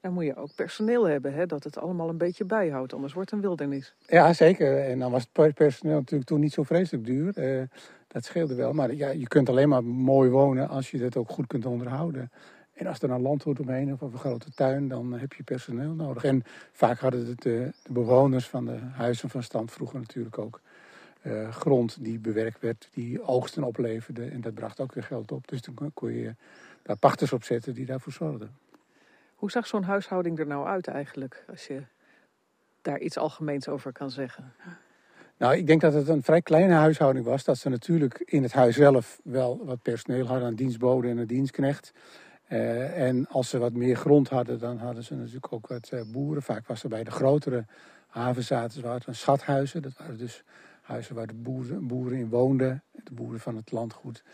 dan 0.00 0.12
moet 0.12 0.24
je 0.24 0.36
ook 0.36 0.54
personeel 0.54 1.08
hebben. 1.08 1.34
Hè? 1.34 1.46
Dat 1.46 1.64
het 1.64 1.78
allemaal 1.78 2.08
een 2.08 2.18
beetje 2.18 2.44
bijhoudt, 2.44 2.92
anders 2.92 3.12
wordt 3.12 3.30
het 3.30 3.38
een 3.38 3.46
wildernis. 3.46 3.94
Ja, 4.06 4.32
zeker. 4.32 4.78
En 4.78 4.98
dan 4.98 5.10
was 5.10 5.26
het 5.32 5.54
personeel 5.54 5.96
natuurlijk 5.96 6.28
toen 6.28 6.40
niet 6.40 6.52
zo 6.52 6.62
vreselijk 6.62 7.04
duur. 7.04 7.38
Uh, 7.38 7.62
dat 8.08 8.24
scheelde 8.24 8.54
wel. 8.54 8.72
Maar 8.72 8.94
ja, 8.94 9.08
je 9.08 9.28
kunt 9.28 9.48
alleen 9.48 9.68
maar 9.68 9.84
mooi 9.84 10.30
wonen 10.30 10.68
als 10.68 10.90
je 10.90 10.98
dat 10.98 11.16
ook 11.16 11.30
goed 11.30 11.46
kunt 11.46 11.66
onderhouden. 11.66 12.30
En 12.72 12.86
als 12.86 13.02
er 13.02 13.10
een 13.10 13.22
landgoed 13.22 13.60
omheen 13.60 13.92
of 13.92 14.00
een 14.00 14.18
grote 14.18 14.50
tuin, 14.50 14.88
dan 14.88 15.12
heb 15.12 15.32
je 15.32 15.42
personeel 15.42 15.92
nodig. 15.92 16.24
En 16.24 16.42
vaak 16.72 16.98
hadden 16.98 17.26
het 17.26 17.42
de, 17.42 17.72
de 17.82 17.92
bewoners 17.92 18.48
van 18.48 18.64
de 18.64 18.78
huizen 18.92 19.30
van 19.30 19.42
stand 19.42 19.70
vroeger 19.70 19.98
natuurlijk 19.98 20.38
ook 20.38 20.60
uh, 21.26 21.52
grond 21.52 22.04
die 22.04 22.18
bewerkt 22.18 22.60
werd, 22.60 22.88
die 22.92 23.22
oogsten 23.22 23.62
opleverde. 23.62 24.24
En 24.24 24.40
dat 24.40 24.54
bracht 24.54 24.80
ook 24.80 24.94
weer 24.94 25.04
geld 25.04 25.32
op. 25.32 25.48
Dus 25.48 25.62
dan 25.62 25.90
kon 25.94 26.12
je 26.12 26.34
daar 26.82 26.96
pachters 26.96 27.32
op 27.32 27.44
zetten 27.44 27.74
die 27.74 27.86
daarvoor 27.86 28.12
zorgden. 28.12 28.50
Hoe 29.34 29.50
zag 29.50 29.66
zo'n 29.66 29.82
huishouding 29.82 30.38
er 30.38 30.46
nou 30.46 30.66
uit 30.66 30.86
eigenlijk, 30.86 31.44
als 31.48 31.66
je 31.66 31.82
daar 32.82 32.98
iets 32.98 33.18
algemeens 33.18 33.68
over 33.68 33.92
kan 33.92 34.10
zeggen? 34.10 34.52
Nou, 35.36 35.56
ik 35.56 35.66
denk 35.66 35.80
dat 35.80 35.92
het 35.92 36.08
een 36.08 36.22
vrij 36.22 36.42
kleine 36.42 36.74
huishouding 36.74 37.24
was. 37.24 37.44
Dat 37.44 37.58
ze 37.58 37.68
natuurlijk 37.68 38.22
in 38.24 38.42
het 38.42 38.52
huis 38.52 38.76
zelf 38.76 39.20
wel 39.24 39.64
wat 39.64 39.82
personeel 39.82 40.26
hadden, 40.26 40.48
een 40.48 40.56
dienstbode 40.56 41.08
en 41.08 41.18
een 41.18 41.26
dienstknecht. 41.26 41.92
Uh, 42.48 43.06
en 43.06 43.26
als 43.28 43.48
ze 43.48 43.58
wat 43.58 43.72
meer 43.72 43.96
grond 43.96 44.28
hadden, 44.28 44.58
dan 44.58 44.78
hadden 44.78 45.04
ze 45.04 45.14
natuurlijk 45.14 45.52
ook 45.52 45.66
wat 45.66 45.90
uh, 45.94 46.00
boeren. 46.12 46.42
Vaak 46.42 46.66
was 46.66 46.82
er 46.82 46.88
bij 46.88 47.04
de 47.04 47.10
grotere 47.10 47.64
havenzaten 48.06 48.82
waren 48.82 49.14
schathuizen. 49.14 49.82
Dat 49.82 49.96
waren 49.96 50.18
dus 50.18 50.42
huizen 50.86 51.14
waar 51.14 51.26
de 51.26 51.34
boeren, 51.34 51.86
boeren 51.86 52.18
in 52.18 52.28
woonden, 52.28 52.82
de 52.92 53.14
boeren 53.14 53.40
van 53.40 53.56
het 53.56 53.72
landgoed, 53.72 54.24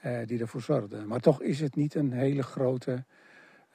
eh, 0.00 0.18
die 0.26 0.40
ervoor 0.40 0.60
zorgden. 0.60 1.06
Maar 1.06 1.20
toch 1.20 1.42
is 1.42 1.60
het 1.60 1.76
niet 1.76 1.94
een 1.94 2.12
hele 2.12 2.42
grote 2.42 3.04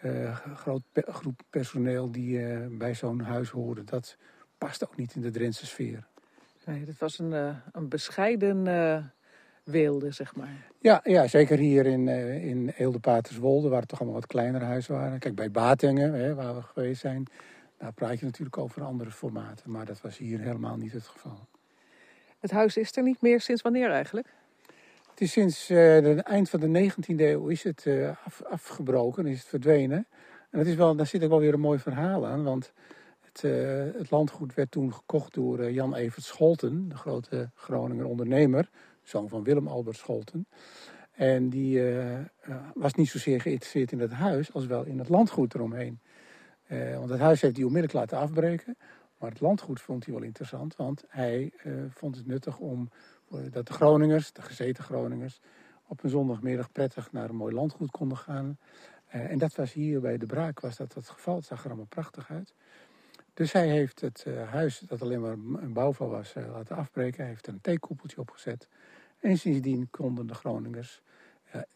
uh, 0.04 0.38
groot 0.56 0.82
pe 0.92 1.04
groep 1.08 1.42
personeel 1.50 2.12
die 2.12 2.40
uh, 2.40 2.78
bij 2.78 2.96
zo'n 2.96 3.20
huis 3.20 3.50
hoorde. 3.50 3.84
Dat 3.84 4.18
past 4.58 4.84
ook 4.84 4.96
niet 4.96 5.16
in 5.16 5.22
de 5.22 5.32
Drentse 5.32 5.66
sfeer. 5.66 6.08
Nee, 6.66 6.86
dat 6.86 6.98
was 6.98 7.20
een, 7.20 7.56
een 7.72 7.90
bescheiden 7.90 8.64
weelde, 9.64 10.12
zeg 10.12 10.36
maar. 10.36 10.68
Ja, 10.80 11.00
ja 11.04 11.28
zeker 11.28 11.58
hier 11.58 11.86
in, 11.86 12.08
uh, 12.08 12.46
in 12.46 12.70
Eelde-Paterswolde, 12.70 13.70
waar 13.70 13.80
het 13.80 13.90
toch 13.90 14.00
allemaal 14.00 14.20
wat 14.20 14.30
kleinere 14.30 14.66
huizen 14.66 14.96
waren. 14.96 15.20
Kijk, 15.20 15.36
bij 15.36 15.52
Batingen, 15.52 16.14
hè, 16.14 16.36
waar 16.36 16.56
we 16.56 16.62
geweest 16.62 17.02
zijn, 17.02 17.28
daar 17.78 17.94
praat 17.94 18.20
je 18.20 18.26
natuurlijk 18.26 18.58
over 18.58 18.84
andere 18.84 19.12
formaten. 19.12 19.72
Maar 19.72 19.86
dat 19.86 20.02
was 20.02 20.18
hier 20.18 20.40
helemaal 20.40 20.78
niet 20.78 20.92
het 20.92 21.08
geval. 21.08 21.48
Het 22.42 22.52
huis 22.52 22.78
is 22.78 22.96
er 22.96 23.04
niet 23.04 23.22
meer 23.22 23.42
sinds 23.42 23.62
wanneer 23.62 23.90
eigenlijk? 23.90 24.28
Het 25.10 25.22
is 25.22 25.32
sinds 25.32 25.68
het 25.68 26.06
uh, 26.06 26.28
eind 26.28 26.50
van 26.50 26.60
de 26.60 26.92
19e 26.92 27.16
eeuw 27.16 27.48
is 27.48 27.64
het 27.64 27.88
af, 28.26 28.42
afgebroken, 28.44 29.26
is 29.26 29.40
het 29.40 29.48
verdwenen. 29.48 30.08
En 30.50 30.58
dat 30.58 30.68
is 30.68 30.76
wel, 30.76 30.96
daar 30.96 31.08
zit 31.08 31.24
ook 31.24 31.30
wel 31.30 31.40
weer 31.40 31.54
een 31.54 31.60
mooi 31.60 31.80
verhaal 31.80 32.28
aan, 32.28 32.44
want 32.44 32.74
het, 33.22 33.44
uh, 33.44 33.52
het 33.98 34.12
landgoed 34.12 34.54
werd 34.54 34.72
toen 34.72 34.94
gekocht 34.94 35.34
door 35.34 35.72
Jan 35.72 35.96
Evert 35.96 36.26
Scholten, 36.26 36.90
de 36.90 36.96
grote 36.96 37.50
Groninger 37.56 38.06
ondernemer, 38.06 38.70
zoon 39.04 39.30
van 39.30 39.44
Willem 39.44 39.68
Albert 39.68 39.98
Scholten. 39.98 40.48
En 41.12 41.50
die 41.50 41.82
was 42.74 42.94
niet 42.94 43.10
zozeer 43.10 43.42
geïnteresseerd 43.42 43.92
in 43.92 44.00
het 44.00 44.12
huis 44.12 44.54
als 44.54 44.66
wel 44.66 44.84
in 44.84 45.00
het 45.00 45.10
landgoed 45.10 45.54
eromheen. 45.54 46.00
want 46.98 47.10
het 47.10 47.20
huis 47.20 47.42
heeft 47.42 47.56
hij 47.56 47.66
onmiddellijk 47.66 48.00
laten 48.00 48.18
afbreken. 48.18 48.78
Maar 49.22 49.30
het 49.30 49.40
landgoed 49.40 49.82
vond 49.82 50.06
hij 50.06 50.14
wel 50.14 50.24
interessant, 50.24 50.76
want 50.76 51.04
hij 51.08 51.54
vond 51.90 52.16
het 52.16 52.28
nuttig 52.28 52.58
om 52.58 52.90
dat 53.52 53.68
de 53.68 53.74
Groningers, 53.74 54.34
de 54.34 54.42
gezeten 54.42 54.84
Groningers, 54.84 55.40
op 55.88 56.04
een 56.04 56.10
zondagmiddag 56.10 56.72
prettig 56.72 57.12
naar 57.12 57.30
een 57.30 57.36
mooi 57.36 57.54
landgoed 57.54 57.92
konden 57.92 58.18
gaan. 58.18 58.58
Uh, 59.16 59.32
en 59.32 59.38
dat 59.38 59.56
was 59.56 59.74
hier 59.74 60.02
bij 60.02 60.18
de 60.18 60.26
Braak 60.26 60.60
was 60.60 60.78
dat 60.78 60.94
het 60.94 61.10
geval. 61.10 61.36
Het 61.36 61.46
zag 61.46 61.60
er 61.60 61.68
allemaal 61.68 61.86
prachtig 61.86 62.30
uit. 62.30 62.54
Dus 63.34 63.52
hij 63.52 63.68
heeft 63.68 64.02
het 64.02 64.26
huis, 64.50 64.80
dat 64.80 65.02
alleen 65.02 65.22
maar 65.22 65.62
een 65.62 65.74
bouwval 65.74 66.10
was, 66.10 66.34
laten 66.34 66.76
afbreken. 66.76 67.20
Hij 67.20 67.30
heeft 67.30 67.48
er 67.48 67.54
een 67.54 67.62
theekoepeltje 67.62 68.20
opgezet. 68.20 68.68
En 69.20 69.38
sindsdien 69.38 69.90
konden 69.90 70.28
de 70.28 70.34
Groningers, 70.34 71.02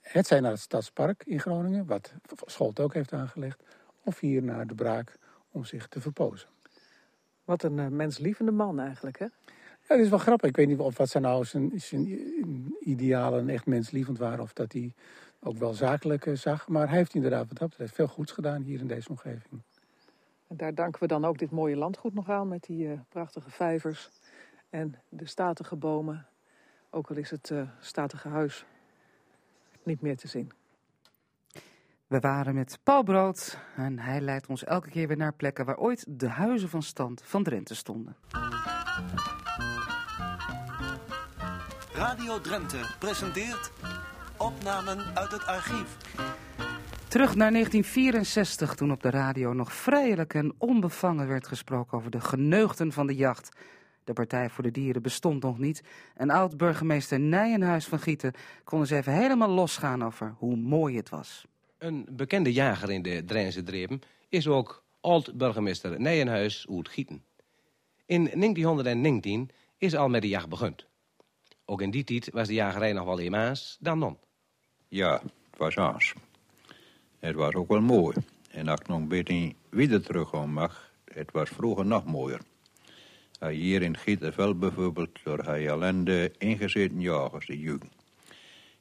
het 0.02 0.28
zijn 0.28 0.42
naar 0.42 0.52
het 0.52 0.60
Stadspark 0.60 1.24
in 1.26 1.40
Groningen, 1.40 1.86
wat 1.86 2.14
Scholt 2.46 2.80
ook 2.80 2.94
heeft 2.94 3.14
aangelegd, 3.14 3.64
of 4.04 4.20
hier 4.20 4.44
naar 4.44 4.68
de 4.68 4.76
Braak 4.76 5.18
om 5.52 5.66
zich 5.66 5.88
te 5.88 6.02
verpozen. 6.02 6.55
Wat 7.46 7.64
een 7.64 7.96
menslievende 7.96 8.52
man 8.52 8.80
eigenlijk, 8.80 9.20
hè? 9.20 9.26
Ja, 9.88 9.96
dat 9.96 10.00
is 10.00 10.10
wel 10.10 10.20
grappig. 10.20 10.50
Ik 10.50 10.56
weet 10.56 10.68
niet 10.68 10.80
of 10.80 10.98
wat 10.98 11.10
zijn 11.10 11.24
nou 11.24 11.46
zijn, 11.46 11.72
zijn 11.76 12.08
idealen 12.80 13.40
en 13.40 13.50
echt 13.50 13.66
menslievend 13.66 14.18
waren. 14.18 14.40
Of 14.40 14.54
dat 14.54 14.72
hij 14.72 14.94
ook 15.40 15.58
wel 15.58 15.74
zakelijk 15.74 16.30
zag. 16.34 16.68
Maar 16.68 16.88
hij 16.88 16.98
heeft 16.98 17.14
inderdaad 17.14 17.48
wat 17.48 17.58
dat 17.58 17.70
betreft 17.70 17.96
veel 17.96 18.08
goeds 18.08 18.32
gedaan 18.32 18.62
hier 18.62 18.80
in 18.80 18.88
deze 18.88 19.10
omgeving. 19.10 19.62
En 20.48 20.58
daar 20.58 20.76
danken 20.76 21.02
we 21.02 21.08
dan 21.08 21.26
ook 21.26 21.38
dit 21.38 21.52
mooie 21.52 21.76
landgoed 21.76 22.14
nog 22.14 22.30
aan. 22.30 22.48
Met 22.48 22.64
die 22.64 22.88
uh, 22.88 23.00
prachtige 23.10 23.50
vijvers 23.50 24.10
en 24.70 24.96
de 25.10 25.26
statige 25.26 25.76
bomen. 25.76 26.28
Ook 26.90 27.10
al 27.10 27.16
is 27.16 27.30
het 27.30 27.50
uh, 27.50 27.70
statige 27.80 28.28
huis 28.28 28.66
niet 29.84 30.02
meer 30.02 30.18
te 30.18 30.28
zien. 30.28 30.52
We 32.08 32.20
waren 32.20 32.56
met 32.56 32.80
Paul 32.84 33.04
Brood 33.04 33.58
en 33.76 34.00
hij 34.00 34.22
leidt 34.22 34.48
ons 34.48 34.64
elke 34.64 34.90
keer 34.90 35.08
weer 35.08 35.18
naar 35.18 35.34
plekken 35.34 35.66
waar 35.66 35.78
ooit 35.78 36.06
de 36.08 36.28
huizen 36.28 36.70
van 36.70 36.84
stand 36.84 37.22
van 37.24 37.44
Drenthe 37.44 37.76
stonden. 37.76 38.16
Radio 41.94 42.42
Drenthe 42.42 42.96
presenteert 43.00 43.72
opnamen 44.38 45.16
uit 45.16 45.32
het 45.32 45.46
archief. 45.46 45.98
Terug 47.08 47.36
naar 47.36 47.52
1964, 47.52 48.76
toen 48.76 48.92
op 48.92 49.02
de 49.02 49.10
radio 49.10 49.54
nog 49.54 49.74
vrijelijk 49.74 50.34
en 50.34 50.54
onbevangen 50.58 51.28
werd 51.28 51.48
gesproken 51.48 51.98
over 51.98 52.12
de 52.12 52.22
geneugten 52.22 52.92
van 52.92 53.08
de 53.08 53.16
jacht. 53.16 53.50
De 54.04 54.14
Partij 54.14 54.50
voor 54.50 54.64
de 54.64 54.72
Dieren 54.72 55.02
bestond 55.02 55.44
nog 55.44 55.58
niet. 55.58 55.84
En 56.16 56.30
oud-burgemeester 56.30 57.20
Nijenhuis 57.20 57.88
van 57.88 58.00
Gieten 58.00 58.34
kon 58.64 58.80
eens 58.80 58.90
even 58.90 59.14
helemaal 59.14 59.50
losgaan 59.50 60.04
over 60.04 60.36
hoe 60.38 60.56
mooi 60.56 60.98
het 60.98 61.10
was. 61.10 61.46
Een 61.78 62.08
bekende 62.12 62.54
jager 62.54 62.92
in 62.92 63.02
de 63.02 63.24
Drijnse 63.26 63.64
Dreven 63.64 64.02
is 64.30 64.48
ook 64.48 64.84
oud-burgemeester 65.02 66.00
Nijenhuis 66.00 66.68
uit 66.70 66.90
Gieten. 66.90 67.24
In 68.06 68.24
1919 68.24 69.50
is 69.78 69.96
al 69.96 70.08
met 70.08 70.22
de 70.22 70.28
jacht 70.28 70.50
begund. 70.50 70.86
Ook 71.66 71.82
in 71.82 71.92
die 71.92 72.04
tijd 72.04 72.30
was 72.32 72.48
de 72.48 72.54
jagerij 72.54 72.94
nog 72.94 73.06
wel 73.06 73.20
eenmaals 73.20 73.78
dan 73.80 74.00
non. 74.00 74.18
Ja, 74.88 75.22
het 75.22 75.58
was 75.58 75.78
aans. 75.78 76.14
Het 77.20 77.36
was 77.36 77.54
ook 77.54 77.68
wel 77.68 77.82
mooi. 77.82 78.16
En 78.52 78.68
als 78.68 78.80
ik 78.80 78.88
nog 78.88 78.98
een 78.98 79.08
beetje 79.08 79.54
weer 79.70 80.02
terugkom 80.02 80.52
mag, 80.52 80.92
het 81.14 81.32
was 81.32 81.50
vroeger 81.50 81.86
nog 81.86 82.06
mooier. 82.06 82.42
Hier 83.40 83.82
in 83.82 83.98
Gieterveld 83.98 84.60
bijvoorbeeld, 84.60 85.24
door 85.24 85.40
hij 85.40 85.72
alleen 85.72 86.04
de 86.04 86.32
ingezeten 86.38 87.02
jagers, 87.02 87.46
de 87.46 87.60
jugend. 87.60 87.95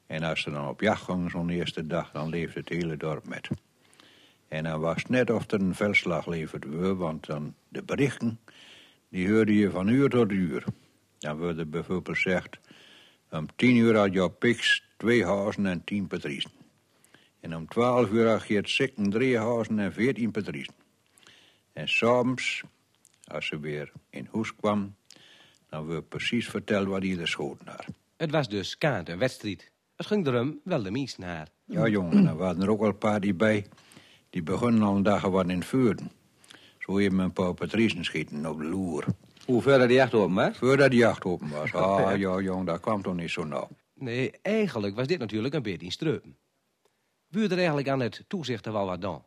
En 0.07 0.23
als 0.23 0.41
ze 0.41 0.51
dan 0.51 0.67
op 0.67 0.81
jacht 0.81 1.03
gingen 1.03 1.29
zo'n 1.29 1.49
eerste 1.49 1.87
dag, 1.87 2.11
dan 2.11 2.29
leefde 2.29 2.59
het 2.59 2.69
hele 2.69 2.97
dorp 2.97 3.27
met. 3.27 3.49
En 4.47 4.63
dan 4.63 4.79
was 4.79 4.95
het 4.95 5.09
net 5.09 5.29
of 5.29 5.51
er 5.51 5.61
een 5.61 5.75
veldslag 5.75 6.27
leverd 6.27 6.65
werd, 6.65 6.97
want 6.97 7.25
dan 7.25 7.55
de 7.67 7.83
berichten, 7.83 8.39
die 9.09 9.31
hoorde 9.31 9.55
je 9.55 9.69
van 9.69 9.87
uur 9.87 10.09
tot 10.09 10.31
uur. 10.31 10.63
Dan 11.17 11.37
werd 11.37 11.57
er 11.57 11.69
bijvoorbeeld 11.69 12.17
gezegd, 12.17 12.59
om 13.29 13.47
tien 13.55 13.75
uur 13.75 13.97
had 13.97 14.13
je 14.13 14.31
piks 14.31 14.83
twee 14.97 15.25
hazen 15.25 15.65
en 15.65 15.83
tien 15.83 16.07
patriezen. 16.07 16.51
En 17.39 17.55
om 17.55 17.67
twaalf 17.67 18.09
uur 18.09 18.29
had 18.29 18.47
je 18.47 18.55
het 18.55 18.69
zikken 18.69 19.09
drie 19.09 19.37
hazen 19.37 19.79
en 19.79 19.93
veertien 19.93 20.31
patriezen. 20.31 20.73
En 21.73 21.89
s'avonds, 21.89 22.63
als 23.23 23.45
ze 23.47 23.59
weer 23.59 23.91
in 24.09 24.29
huis 24.33 24.55
kwam, 24.55 24.95
dan 25.69 25.87
werd 25.87 26.09
precies 26.09 26.49
verteld 26.49 26.87
wat 26.87 27.03
ieder 27.03 27.27
schoten 27.27 27.67
had. 27.67 27.85
Het 28.17 28.31
was 28.31 28.49
dus 28.49 28.77
kaart 28.77 29.09
een 29.09 29.17
wedstrijd. 29.17 29.71
Het 29.95 30.05
ging 30.05 30.27
erom 30.27 30.59
wel 30.63 30.83
de 30.83 30.91
meesten 30.91 31.23
naar. 31.23 31.47
Ja, 31.65 31.87
jongen, 31.87 32.27
er 32.27 32.35
waren 32.35 32.61
er 32.61 32.69
ook 32.69 32.79
wel 32.79 32.89
een 32.89 32.97
paar 32.97 33.19
die 33.19 33.33
bij. 33.33 33.65
Die 34.29 34.43
begonnen 34.43 34.81
al 34.81 34.95
een 34.95 35.03
dag 35.03 35.21
wat 35.21 35.49
in 35.49 35.57
het 35.57 35.65
vuurden. 35.65 36.11
Zo 36.79 37.01
je 37.01 37.09
een 37.09 37.33
paar 37.33 37.53
patriezen 37.53 38.05
schieten 38.05 38.45
op 38.45 38.57
de 38.57 38.65
loer. 38.65 39.05
Hoe 39.45 39.61
verder 39.61 39.87
de 39.87 39.93
jacht 39.93 40.13
open 40.13 40.35
was? 40.35 40.57
Voordat 40.57 40.91
de 40.91 40.97
jacht 40.97 41.23
open 41.25 41.49
was. 41.49 41.71
Ah, 41.85 42.17
ja, 42.17 42.39
jong, 42.39 42.65
dat 42.65 42.79
kwam 42.79 43.01
toch 43.01 43.15
niet 43.15 43.29
zo 43.29 43.43
nauw. 43.43 43.67
Nee, 43.93 44.31
eigenlijk 44.41 44.95
was 44.95 45.07
dit 45.07 45.19
natuurlijk 45.19 45.53
een 45.53 45.61
beetje 45.61 45.85
in 45.85 45.91
streupen. 45.91 46.37
Buurt 47.27 47.51
er 47.51 47.57
eigenlijk 47.57 47.89
aan 47.89 47.99
het 47.99 48.23
toezicht 48.27 48.65
wel 48.65 48.85
wat 48.85 49.01
dan? 49.01 49.23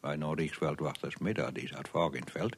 Bij 0.00 0.16
nou 0.16 0.34
Rijksveldwachtersmiddag, 0.34 1.52
die 1.52 1.68
zat 1.68 1.88
vaak 1.88 2.14
in 2.14 2.20
het 2.20 2.30
veld. 2.30 2.56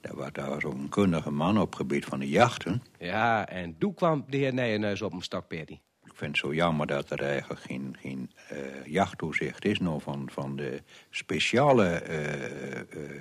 Daar 0.00 0.16
was, 0.16 0.32
daar 0.32 0.48
was 0.48 0.64
ook 0.64 0.72
een 0.74 0.88
kundige 0.88 1.30
man 1.30 1.58
op 1.60 1.66
het 1.66 1.76
gebied 1.76 2.04
van 2.04 2.18
de 2.18 2.28
jachten. 2.28 2.82
Ja, 2.98 3.48
en 3.48 3.78
toen 3.78 3.94
kwam 3.94 4.24
de 4.28 4.36
heer 4.36 4.54
Nijenhuis 4.54 5.02
op 5.02 5.12
een 5.12 5.22
stokpertie. 5.22 5.74
Ik 5.76 5.82
vind 6.16 6.30
het 6.30 6.46
zo 6.46 6.54
jammer 6.54 6.86
dat 6.86 7.10
er 7.10 7.22
eigenlijk 7.22 7.60
geen, 7.60 7.96
geen 8.00 8.30
uh, 8.52 8.58
jachttoezicht 8.86 9.64
is... 9.64 9.78
nou 9.78 10.00
van, 10.00 10.28
van 10.32 10.56
de 10.56 10.82
speciale 11.10 12.02
uh, 12.08 13.02
uh, 13.02 13.20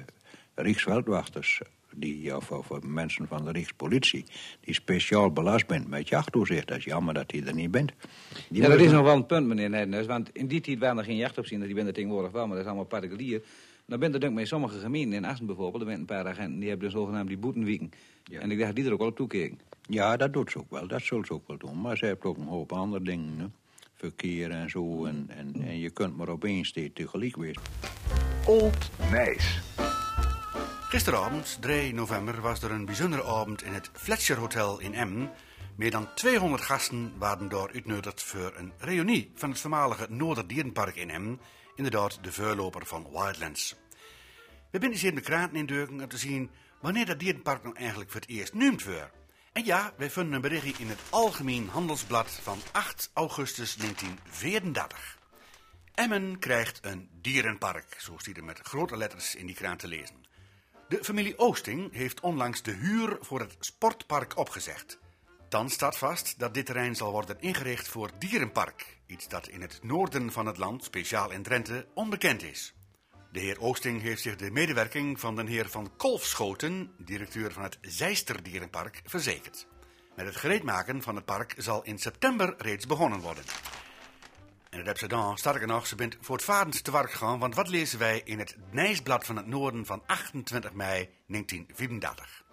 Rijksveldwachters 0.55 1.61
die, 1.95 2.35
of, 2.35 2.51
of 2.51 2.81
mensen 2.81 3.27
van 3.27 3.45
de 3.45 3.51
Rijkspolitie... 3.51 4.25
die 4.59 4.73
speciaal 4.73 5.31
belast 5.31 5.67
bent 5.67 5.87
met 5.87 6.09
jachttoezicht. 6.09 6.67
Dat 6.67 6.77
is 6.77 6.83
jammer 6.83 7.13
dat 7.13 7.29
die 7.29 7.45
er 7.45 7.53
niet 7.53 7.71
bent. 7.71 7.91
Die 8.49 8.61
ja, 8.61 8.69
dat 8.69 8.79
is 8.79 8.91
nog 8.91 9.03
wel 9.03 9.15
een 9.15 9.25
punt, 9.25 9.47
meneer 9.47 9.69
Nijdenhuis. 9.69 10.05
Want 10.05 10.29
in 10.33 10.47
die 10.47 10.61
tijd 10.61 10.79
waren 10.79 10.97
er 10.97 11.03
geen 11.03 11.15
jachtopzieners. 11.15 11.67
Die 11.67 11.75
bent 11.75 11.87
er 11.87 11.93
tegenwoordig 11.93 12.31
wel, 12.31 12.41
maar 12.41 12.55
dat 12.55 12.65
is 12.65 12.65
allemaal 12.65 12.85
particulier. 12.85 13.41
Dan 13.85 13.99
bent 13.99 14.13
er 14.13 14.19
denk 14.19 14.31
ik 14.31 14.39
met 14.39 14.47
sommige 14.47 14.79
gemeenten 14.79 15.13
in 15.13 15.25
Assen 15.25 15.45
bijvoorbeeld... 15.45 15.83
er 15.83 15.87
zijn 15.89 15.99
een 15.99 16.05
paar 16.05 16.27
agenten, 16.27 16.59
die 16.59 16.69
hebben 16.69 16.87
de 16.87 16.93
zogenaamde 16.93 17.27
die 17.27 17.37
boetenwieken. 17.37 17.91
Ja. 18.23 18.39
En 18.39 18.51
ik 18.51 18.59
dacht 18.59 18.75
die 18.75 18.85
er 18.85 18.91
ook 18.91 18.99
wel 18.99 19.07
op 19.07 19.15
toekeken. 19.15 19.59
Ja, 19.89 20.17
dat 20.17 20.33
doet 20.33 20.51
ze 20.51 20.57
ook 20.57 20.71
wel. 20.71 20.87
Dat 20.87 21.01
zullen 21.01 21.25
ze 21.25 21.33
ook 21.33 21.47
wel 21.47 21.57
doen. 21.57 21.81
Maar 21.81 21.97
ze 21.97 22.05
hebben 22.05 22.25
ook 22.25 22.37
een 22.37 22.47
hoop 22.47 22.71
andere 22.71 23.03
dingen. 23.03 23.39
Hè? 23.39 23.45
Verkeer 23.95 24.51
en 24.51 24.69
zo. 24.69 25.05
En, 25.05 25.25
en, 25.27 25.53
en 25.61 25.79
je 25.79 25.89
kunt 25.89 26.17
maar 26.17 26.29
op 26.29 26.43
één 26.43 26.65
steeds 26.65 26.93
tegelijk 26.93 27.35
wezen. 27.35 27.61
Old 28.45 28.91
Nijs. 29.11 29.61
Gisteravond, 30.95 31.57
3 31.61 31.93
november, 31.93 32.41
was 32.41 32.61
er 32.61 32.71
een 32.71 32.85
bijzondere 32.85 33.23
avond 33.23 33.63
in 33.63 33.73
het 33.73 33.89
Fletcher 33.93 34.37
Hotel 34.37 34.79
in 34.79 34.93
Emmen. 34.93 35.31
Meer 35.75 35.91
dan 35.91 36.13
200 36.13 36.63
gasten 36.63 37.13
waren 37.17 37.49
door 37.49 37.71
uitgenodigd 37.73 38.23
voor 38.23 38.53
een 38.55 38.73
reunie 38.77 39.31
van 39.35 39.49
het 39.49 39.59
voormalige 39.59 40.07
Noorderdierenpark 40.09 40.95
in 40.95 41.09
Emmen. 41.09 41.39
Inderdaad, 41.75 42.19
de 42.21 42.31
voorloper 42.31 42.85
van 42.85 43.07
Wildlands. 43.11 43.75
We 44.71 44.79
zijn 44.79 44.93
hier 44.93 45.15
de 45.15 45.21
kraten 45.21 45.55
in 45.55 45.65
Durken 45.65 46.01
om 46.01 46.07
te 46.07 46.17
zien 46.17 46.49
wanneer 46.81 47.05
dat 47.05 47.19
dierenpark 47.19 47.63
nou 47.63 47.75
eigenlijk 47.75 48.11
voor 48.11 48.21
het 48.21 48.29
eerst 48.29 48.53
noemd 48.53 48.83
wordt. 48.83 49.11
En 49.53 49.65
ja, 49.65 49.93
wij 49.97 50.09
vinden 50.09 50.33
een 50.33 50.41
berichtje 50.41 50.83
in 50.83 50.89
het 50.89 50.99
Algemeen 51.09 51.69
Handelsblad 51.69 52.39
van 52.41 52.59
8 52.71 53.09
augustus 53.13 53.75
1934. 53.75 55.17
Emmen 55.93 56.39
krijgt 56.39 56.79
een 56.81 57.09
dierenpark, 57.21 57.95
zo 57.97 58.13
staat 58.17 58.37
er 58.37 58.43
met 58.43 58.59
grote 58.59 58.97
letters 58.97 59.35
in 59.35 59.45
die 59.45 59.55
kraan 59.55 59.77
te 59.77 59.87
lezen. 59.87 60.24
De 60.87 61.03
familie 61.03 61.37
Oosting 61.37 61.93
heeft 61.93 62.19
onlangs 62.19 62.61
de 62.61 62.71
huur 62.71 63.17
voor 63.21 63.39
het 63.39 63.55
sportpark 63.59 64.37
opgezegd. 64.37 64.99
Dan 65.49 65.69
staat 65.69 65.97
vast 65.97 66.39
dat 66.39 66.53
dit 66.53 66.65
terrein 66.65 66.95
zal 66.95 67.11
worden 67.11 67.39
ingericht 67.39 67.87
voor 67.87 68.11
dierenpark. 68.19 68.99
Iets 69.07 69.27
dat 69.27 69.47
in 69.47 69.61
het 69.61 69.79
noorden 69.83 70.31
van 70.31 70.45
het 70.45 70.57
land, 70.57 70.83
speciaal 70.83 71.31
in 71.31 71.43
Drenthe, 71.43 71.87
onbekend 71.93 72.43
is. 72.43 72.73
De 73.31 73.39
heer 73.39 73.61
Oosting 73.61 74.01
heeft 74.01 74.21
zich 74.21 74.35
de 74.35 74.51
medewerking 74.51 75.19
van 75.19 75.35
de 75.35 75.43
heer 75.45 75.69
Van 75.69 75.91
Kolfschoten, 75.97 76.91
directeur 76.97 77.51
van 77.51 77.63
het 77.63 77.77
Zeister 77.81 78.43
Dierenpark, 78.43 79.01
verzekerd. 79.05 79.67
Met 80.15 80.25
het 80.25 80.35
gereedmaken 80.35 81.01
van 81.01 81.15
het 81.15 81.25
park 81.25 81.53
zal 81.57 81.83
in 81.83 81.99
september 81.99 82.53
reeds 82.57 82.85
begonnen 82.85 83.19
worden. 83.19 83.43
En 84.75 84.81
het 84.81 84.89
Amsterdam, 84.89 85.37
sterker 85.37 85.67
nog, 85.67 85.87
ze 85.87 85.95
bent 85.95 86.17
voortvarend 86.21 86.83
te 86.83 86.91
werk 86.91 87.11
gegaan, 87.11 87.39
want 87.39 87.55
wat 87.55 87.67
lezen 87.67 87.99
wij 87.99 88.21
in 88.25 88.39
het 88.39 88.57
Nijsblad 88.71 89.25
van 89.25 89.35
het 89.35 89.47
Noorden 89.47 89.85
van 89.85 90.03
28 90.05 90.73
mei 90.73 91.09
1934? 91.27 92.43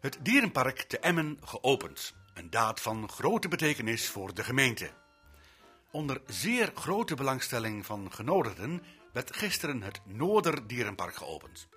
Het 0.00 0.18
dierenpark 0.22 0.82
te 0.82 0.98
Emmen 0.98 1.38
geopend. 1.44 2.14
Een 2.34 2.50
daad 2.50 2.80
van 2.80 3.08
grote 3.08 3.48
betekenis 3.48 4.08
voor 4.08 4.34
de 4.34 4.44
gemeente. 4.44 4.90
Onder 5.90 6.20
zeer 6.26 6.72
grote 6.74 7.14
belangstelling 7.14 7.86
van 7.86 8.12
genodigden 8.12 8.82
werd 9.12 9.36
gisteren 9.36 9.82
het 9.82 10.00
Noorderdierenpark 10.04 11.16
geopend. 11.16 11.68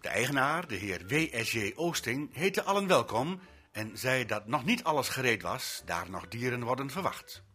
De 0.00 0.08
eigenaar, 0.08 0.66
de 0.66 0.76
heer 0.76 1.06
W.S.J. 1.06 1.72
Oosting, 1.76 2.34
heette 2.34 2.62
allen 2.62 2.86
welkom 2.86 3.40
en 3.72 3.98
zei 3.98 4.26
dat 4.26 4.46
nog 4.46 4.64
niet 4.64 4.84
alles 4.84 5.08
gereed 5.08 5.42
was, 5.42 5.82
daar 5.84 6.10
nog 6.10 6.28
dieren 6.28 6.64
worden 6.64 6.90
verwacht. 6.90 7.45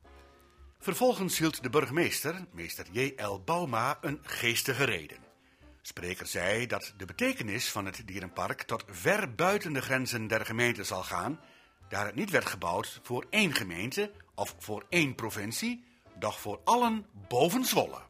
Vervolgens 0.84 1.38
hield 1.38 1.64
de 1.64 1.70
burgemeester, 1.70 2.46
meester 2.52 2.86
J.L. 2.92 3.40
Bauma, 3.46 3.98
een 4.02 4.20
geestige 4.22 4.84
reden. 4.84 5.18
Spreker 5.82 6.28
zei 6.28 6.68
dat 6.68 6.94
de 6.98 7.06
betekenis 7.06 7.70
van 7.70 7.86
het 7.86 8.02
dierenpark 8.06 8.62
tot 8.64 8.84
ver 8.88 9.36
buiten 9.36 9.74
de 9.74 9.82
grenzen 9.82 10.28
der 10.28 10.46
gemeente 10.46 10.84
zal 10.84 11.04
gaan, 11.04 11.40
daar 11.90 12.06
het 12.06 12.16
niet 12.16 12.30
werd 12.30 12.46
gebouwd 12.46 13.00
voor 13.04 13.26
één 13.30 13.54
gemeente 13.54 14.12
of 14.36 14.56
voor 14.60 14.86
één 14.90 15.16
provincie, 15.16 15.84
doch 16.16 16.40
voor 16.40 16.62
allen 16.64 17.06
boven 17.28 17.66
Zwolle. 17.66 18.02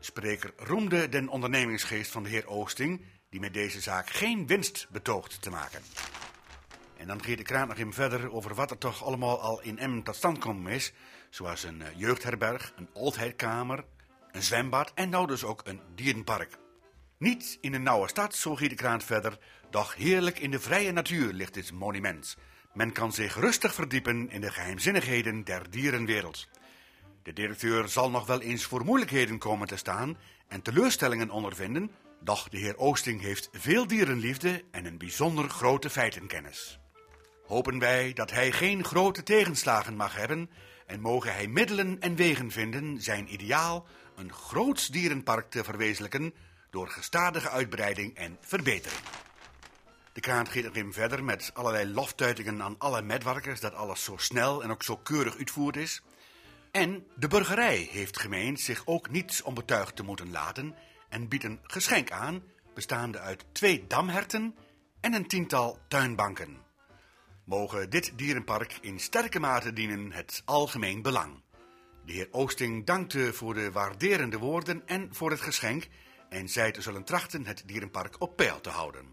Spreker 0.00 0.52
roemde 0.56 1.08
den 1.08 1.28
ondernemingsgeest 1.28 2.10
van 2.10 2.22
de 2.22 2.28
heer 2.28 2.46
Oosting, 2.46 3.04
die 3.30 3.40
met 3.40 3.54
deze 3.54 3.80
zaak 3.80 4.10
geen 4.10 4.46
winst 4.46 4.86
betoogt 4.90 5.42
te 5.42 5.50
maken. 5.50 5.82
En 6.96 7.06
dan 7.06 7.24
gaat 7.24 7.36
de 7.36 7.42
kraan 7.42 7.68
nog 7.68 7.76
even 7.76 7.92
verder 7.92 8.32
over 8.32 8.54
wat 8.54 8.70
er 8.70 8.78
toch 8.78 9.04
allemaal 9.04 9.40
al 9.40 9.62
in 9.62 9.78
Emmen 9.78 10.02
tot 10.02 10.16
stand 10.16 10.36
gekomen 10.36 10.72
is, 10.72 10.92
zoals 11.34 11.62
een 11.64 11.82
eh, 11.82 11.88
jeugdherberg, 11.96 12.72
een 12.76 12.88
oldheidkamer, 12.92 13.84
een 14.32 14.42
zwembad 14.42 14.92
en 14.94 15.08
nou 15.08 15.26
dus 15.26 15.44
ook 15.44 15.60
een 15.64 15.80
dierenpark. 15.94 16.58
Niet 17.18 17.58
in 17.60 17.74
een 17.74 17.82
nauwe 17.82 18.08
stad, 18.08 18.34
zo 18.34 18.56
gaat 18.56 18.68
de 18.68 18.74
kraan 18.74 19.00
verder, 19.00 19.38
doch 19.70 19.94
heerlijk 19.94 20.38
in 20.38 20.50
de 20.50 20.60
vrije 20.60 20.92
natuur 20.92 21.32
ligt 21.32 21.54
dit 21.54 21.72
monument. 21.72 22.36
Men 22.72 22.92
kan 22.92 23.12
zich 23.12 23.36
rustig 23.36 23.74
verdiepen 23.74 24.30
in 24.30 24.40
de 24.40 24.50
geheimzinnigheden 24.50 25.44
der 25.44 25.70
dierenwereld. 25.70 26.48
De 27.22 27.32
directeur 27.32 27.88
zal 27.88 28.10
nog 28.10 28.26
wel 28.26 28.40
eens 28.40 28.64
voor 28.64 28.84
moeilijkheden 28.84 29.38
komen 29.38 29.68
te 29.68 29.76
staan 29.76 30.16
en 30.48 30.62
teleurstellingen 30.62 31.30
ondervinden, 31.30 31.90
doch 32.20 32.48
de 32.48 32.58
heer 32.58 32.76
Oosting 32.76 33.20
heeft 33.20 33.48
veel 33.52 33.86
dierenliefde 33.86 34.64
en 34.70 34.84
een 34.84 34.98
bijzonder 34.98 35.48
grote 35.48 35.90
feitenkennis. 35.90 36.78
Hopen 37.46 37.78
wij 37.78 38.12
dat 38.12 38.30
hij 38.30 38.52
geen 38.52 38.84
grote 38.84 39.22
tegenslagen 39.22 39.96
mag 39.96 40.16
hebben 40.16 40.50
en 40.86 41.00
mogen 41.00 41.32
hij 41.32 41.46
middelen 41.46 42.00
en 42.00 42.16
wegen 42.16 42.50
vinden 42.50 43.02
zijn 43.02 43.32
ideaal 43.32 43.86
een 44.16 44.32
groots 44.32 44.88
dierenpark 44.88 45.50
te 45.50 45.64
verwezenlijken 45.64 46.34
door 46.70 46.88
gestadige 46.88 47.50
uitbreiding 47.50 48.14
en 48.14 48.38
verbetering. 48.40 49.00
De 50.12 50.20
kraan 50.20 50.46
gaat 50.46 50.74
even 50.74 50.92
verder 50.92 51.24
met 51.24 51.50
allerlei 51.54 51.92
loftuitingen 51.92 52.62
aan 52.62 52.78
alle 52.78 53.02
medwerkers 53.02 53.60
dat 53.60 53.74
alles 53.74 54.04
zo 54.04 54.16
snel 54.16 54.62
en 54.62 54.70
ook 54.70 54.82
zo 54.82 54.96
keurig 54.96 55.36
uitvoerd 55.36 55.76
is. 55.76 56.02
En 56.70 57.06
de 57.16 57.28
burgerij 57.28 57.88
heeft 57.90 58.20
gemeend 58.20 58.60
zich 58.60 58.82
ook 58.84 59.10
niets 59.10 59.42
onbetuigd 59.42 59.96
te 59.96 60.02
moeten 60.02 60.30
laten 60.30 60.74
en 61.08 61.28
biedt 61.28 61.44
een 61.44 61.60
geschenk 61.62 62.10
aan, 62.10 62.42
bestaande 62.74 63.18
uit 63.18 63.44
twee 63.52 63.86
damherten 63.86 64.56
en 65.00 65.12
een 65.12 65.26
tiental 65.26 65.78
tuinbanken. 65.88 66.63
Mogen 67.44 67.90
dit 67.90 68.12
dierenpark 68.16 68.78
in 68.80 69.00
sterke 69.00 69.40
mate 69.40 69.72
dienen 69.72 70.12
het 70.12 70.42
algemeen 70.44 71.02
belang. 71.02 71.42
De 72.04 72.12
heer 72.12 72.28
Oosting 72.30 72.86
dankte 72.86 73.32
voor 73.32 73.54
de 73.54 73.72
waarderende 73.72 74.38
woorden 74.38 74.82
en 74.86 75.08
voor 75.14 75.30
het 75.30 75.40
geschenk 75.40 75.88
en 76.28 76.48
zei 76.48 76.70
te 76.70 76.82
zullen 76.82 77.04
trachten 77.04 77.46
het 77.46 77.62
dierenpark 77.66 78.20
op 78.20 78.36
peil 78.36 78.60
te 78.60 78.70
houden. 78.70 79.06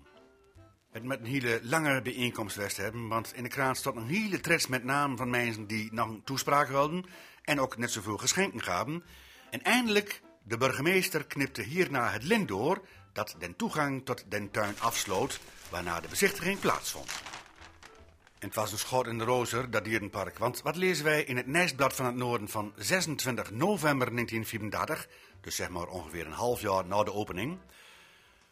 Het 0.91 1.04
met 1.04 1.20
een 1.20 1.26
hele 1.26 1.60
lange 1.63 2.02
bijeenkomst 2.02 2.56
te 2.76 2.82
hebben, 2.82 3.08
want 3.08 3.34
in 3.36 3.44
de 3.44 3.50
kraan 3.50 3.76
stond 3.76 3.96
een 3.96 4.08
hele 4.08 4.39
trets 4.39 4.67
met 4.67 4.84
namen 4.84 5.17
van 5.17 5.30
mensen 5.30 5.67
die 5.67 5.94
nog 5.94 6.08
een 6.08 6.24
toespraak 6.24 6.70
hadden 6.70 7.06
en 7.41 7.60
ook 7.60 7.78
net 7.78 7.91
zoveel 7.91 8.17
geschenken 8.17 8.62
gaven. 8.62 9.04
En 9.50 9.62
eindelijk, 9.62 10.22
de 10.44 10.58
burgemeester 10.58 11.26
knipte 11.26 11.62
hierna 11.62 12.10
het 12.10 12.24
lint 12.24 12.48
door 12.48 12.82
dat 13.13 13.36
den 13.39 13.56
toegang 13.56 14.06
tot 14.06 14.26
den 14.28 14.52
tuin 14.52 14.76
afsloot, 14.80 15.39
waarna 15.70 16.00
de 16.00 16.08
bezichtiging 16.08 16.60
plaatsvond. 16.60 17.31
Het 18.41 18.56
was 18.56 18.71
een 18.71 18.77
schot 18.77 19.08
in 19.08 19.17
de 19.17 19.23
rozer, 19.23 19.71
dat 19.71 19.84
dierenpark, 19.84 20.38
want 20.38 20.62
wat 20.62 20.75
lezen 20.75 21.06
wij 21.06 21.23
in 21.23 21.38
het 21.38 21.47
Nijsblad 21.47 21.93
van 21.93 22.06
het 22.06 22.15
Noorden 22.15 22.47
van 22.47 22.73
26 22.75 23.51
november 23.51 24.12
1934, 24.12 25.08
dus 25.41 25.56
zeg 25.56 25.69
maar 25.69 25.88
ongeveer 25.88 26.25
een 26.25 26.32
half 26.32 26.62
jaar 26.62 26.86
na 26.86 27.04
de 27.04 27.13
opening. 27.13 27.60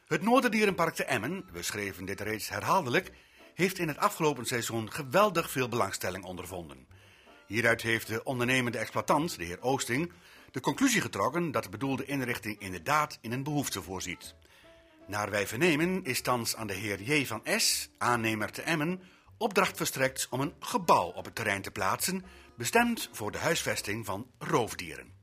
Het 0.08 0.22
Noorderdierenpark 0.22 0.96
te 0.96 1.04
Emmen, 1.04 1.46
we 1.52 1.64
schreven 1.64 2.06
dit 2.06 2.22
reeds 2.22 2.50
herhaaldelijk, 2.50 3.12
heeft 3.54 3.80
in 3.80 3.88
het 3.88 3.98
afgelopen 3.98 4.46
seizoen 4.46 4.92
geweldig 4.92 5.52
veel 5.52 5.70
belangstelling 5.70 6.24
ondervonden. 6.24 6.88
Hieruit 7.46 7.82
heeft 7.82 8.08
de 8.08 8.24
ondernemende 8.24 8.78
exploitant, 8.78 9.38
de 9.38 9.46
heer 9.46 9.62
Oosting, 9.62 10.12
de 10.52 10.60
conclusie 10.60 11.02
getrokken 11.02 11.52
dat 11.52 11.64
de 11.64 11.70
bedoelde 11.70 12.06
inrichting 12.06 12.60
inderdaad 12.60 13.18
in 13.22 13.32
een 13.32 13.44
behoefte 13.44 13.82
voorziet. 13.82 14.36
Naar 15.08 15.30
wij 15.30 15.48
vernemen 15.48 16.04
is 16.04 16.22
thans 16.22 16.56
aan 16.56 16.68
de 16.68 16.74
heer 16.74 17.02
J. 17.02 17.26
van 17.26 17.42
S., 17.58 17.90
aannemer 17.98 18.52
te 18.52 18.62
Emmen, 18.62 19.02
opdracht 19.40 19.78
verstrekt 19.78 20.28
om 20.30 20.40
een 20.40 20.54
gebouw 20.60 21.08
op 21.08 21.26
het 21.26 21.36
terrein 21.36 21.62
te 21.62 21.72
plaatsen, 21.72 22.26
bestemd 22.56 23.10
voor 23.12 23.32
de 23.32 23.38
huisvesting 23.38 24.06
van 24.06 24.28
roofdieren. 24.38 25.18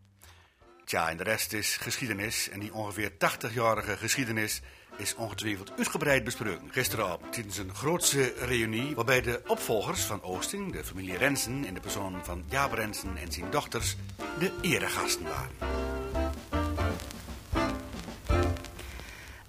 Tja, 0.84 1.08
en 1.08 1.16
de 1.16 1.22
rest 1.22 1.52
is 1.52 1.76
geschiedenis. 1.76 2.48
En 2.48 2.60
die 2.60 2.74
ongeveer 2.74 3.10
80-jarige 3.10 3.96
geschiedenis 3.96 4.60
is 4.96 5.14
ongetwijfeld 5.14 5.72
uitgebreid 5.76 6.24
besproken. 6.24 6.72
Gisteravond 6.72 7.32
tijdens 7.32 7.58
een 7.58 7.74
grootse 7.74 8.34
reunie 8.38 8.94
waarbij 8.94 9.20
de 9.20 9.42
opvolgers 9.46 10.00
van 10.00 10.22
Oosting, 10.22 10.72
de 10.72 10.84
familie 10.84 11.16
Rensen 11.16 11.64
in 11.64 11.74
de 11.74 11.80
persoon 11.80 12.24
van 12.24 12.44
Jaap 12.48 12.72
Rensen 12.72 13.16
en 13.16 13.32
zijn 13.32 13.50
dochters, 13.50 13.96
de 14.38 14.52
eregasten 14.62 15.24
waren. 15.24 15.95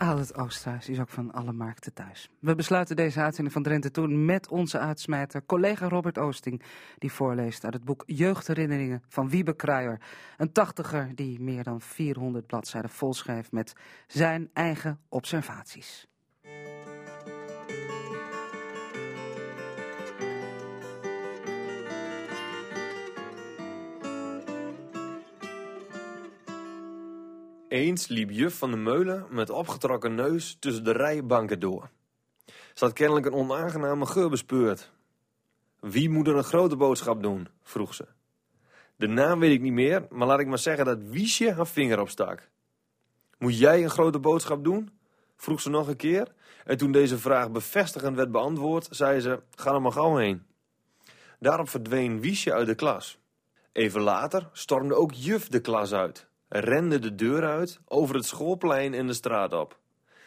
Al 0.07 0.19
Oosterhuis 0.35 0.89
is 0.89 0.99
ook 0.99 1.09
van 1.09 1.31
alle 1.31 1.51
markten 1.51 1.93
thuis. 1.93 2.29
We 2.39 2.55
besluiten 2.55 2.95
deze 2.95 3.19
uitzending 3.19 3.53
van 3.53 3.63
Drenthe 3.63 3.91
Toen 3.91 4.25
met 4.25 4.49
onze 4.49 4.79
uitsmijter, 4.79 5.45
collega 5.45 5.87
Robert 5.87 6.17
Oosting, 6.17 6.61
die 6.97 7.11
voorleest 7.11 7.63
uit 7.63 7.73
het 7.73 7.83
boek 7.83 8.03
Jeugdherinneringen 8.05 9.03
van 9.07 9.29
Wiebe 9.29 9.55
Kruijer. 9.55 10.01
Een 10.37 10.51
tachtiger 10.51 11.11
die 11.15 11.39
meer 11.39 11.63
dan 11.63 11.81
400 11.81 12.47
bladzijden 12.47 12.89
volschrijft 12.89 13.51
met 13.51 13.73
zijn 14.07 14.49
eigen 14.53 14.99
observaties. 15.09 16.07
Eens 27.77 28.07
liep 28.07 28.29
juf 28.31 28.57
van 28.57 28.71
de 28.71 28.77
meulen 28.77 29.25
met 29.29 29.49
opgetrokken 29.49 30.15
neus 30.15 30.57
tussen 30.59 30.83
de 30.83 30.91
rijbanken 30.91 31.59
door. 31.59 31.89
Ze 32.45 32.83
had 32.83 32.93
kennelijk 32.93 33.25
een 33.25 33.33
onaangename 33.33 34.05
geur 34.05 34.29
bespeurd. 34.29 34.91
Wie 35.79 36.09
moet 36.09 36.27
er 36.27 36.35
een 36.35 36.43
grote 36.43 36.75
boodschap 36.75 37.21
doen? 37.21 37.47
vroeg 37.63 37.93
ze. 37.93 38.05
De 38.95 39.07
naam 39.07 39.39
weet 39.39 39.51
ik 39.51 39.61
niet 39.61 39.73
meer, 39.73 40.05
maar 40.09 40.27
laat 40.27 40.39
ik 40.39 40.47
maar 40.47 40.57
zeggen 40.57 40.85
dat 40.85 40.97
Wiesje 41.01 41.53
haar 41.53 41.67
vinger 41.67 41.99
opstak. 41.99 42.49
Moet 43.37 43.57
jij 43.57 43.83
een 43.83 43.89
grote 43.89 44.19
boodschap 44.19 44.63
doen? 44.63 44.89
vroeg 45.35 45.61
ze 45.61 45.69
nog 45.69 45.87
een 45.87 45.95
keer. 45.95 46.27
En 46.65 46.77
toen 46.77 46.91
deze 46.91 47.17
vraag 47.17 47.51
bevestigend 47.51 48.15
werd 48.15 48.31
beantwoord, 48.31 48.87
zei 48.91 49.19
ze: 49.19 49.41
Ga 49.55 49.73
er 49.73 49.81
maar 49.81 49.91
gauw 49.91 50.15
heen. 50.15 50.43
Daarop 51.39 51.69
verdween 51.69 52.21
Wiesje 52.21 52.53
uit 52.53 52.67
de 52.67 52.75
klas. 52.75 53.19
Even 53.71 54.01
later 54.01 54.49
stormde 54.51 54.95
ook 54.95 55.11
juf 55.13 55.47
de 55.47 55.59
klas 55.59 55.93
uit 55.93 56.27
rende 56.49 56.99
de 56.99 57.15
deur 57.15 57.45
uit, 57.45 57.79
over 57.85 58.15
het 58.15 58.25
schoolplein 58.25 58.93
en 58.93 59.07
de 59.07 59.13
straat 59.13 59.53
op. 59.53 59.79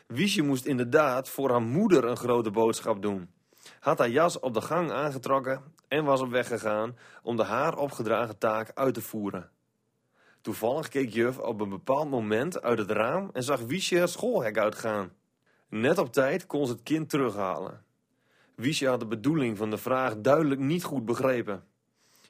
Wiesje 0.07 0.43
moest 0.43 0.67
inderdaad 0.67 1.29
voor 1.29 1.51
haar 1.51 1.63
moeder 1.63 2.05
een 2.05 2.17
grote 2.17 2.51
boodschap 2.51 3.03
doen. 3.03 3.31
Had 3.81 3.99
haar 3.99 4.11
jas 4.11 4.39
op 4.39 4.55
de 4.55 4.61
gang 4.61 4.91
aangetrokken 4.91 5.63
en 5.89 6.05
was 6.05 6.21
op 6.21 6.31
weg 6.31 6.47
gegaan 6.47 6.97
om 7.23 7.37
de 7.37 7.45
haar 7.45 7.77
opgedragen 7.77 8.39
taak 8.39 8.71
uit 8.75 8.95
te 8.95 9.03
voeren. 9.03 9.51
Toevallig 10.41 10.89
keek 10.89 11.11
juf 11.13 11.39
op 11.39 11.61
een 11.61 11.69
bepaald 11.69 12.11
moment 12.11 12.63
uit 12.63 12.79
het 12.79 12.91
raam 12.91 13.31
en 13.33 13.43
zag 13.43 13.61
Wiesje 13.61 13.97
het 13.97 14.11
schoolhek 14.11 14.59
uitgaan. 14.59 15.13
Net 15.69 15.99
op 15.99 16.13
tijd 16.13 16.47
kon 16.47 16.67
ze 16.67 16.73
het 16.73 16.83
kind 16.83 17.09
terughalen. 17.09 17.85
Wiesje 18.55 18.87
had 18.89 19.01
de 19.01 19.07
bedoeling 19.07 19.57
van 19.57 19.71
de 19.71 19.79
vraag 19.79 20.21
duidelijk 20.21 20.61
niet 20.61 20.85
goed 20.85 21.05
begrepen. 21.05 21.65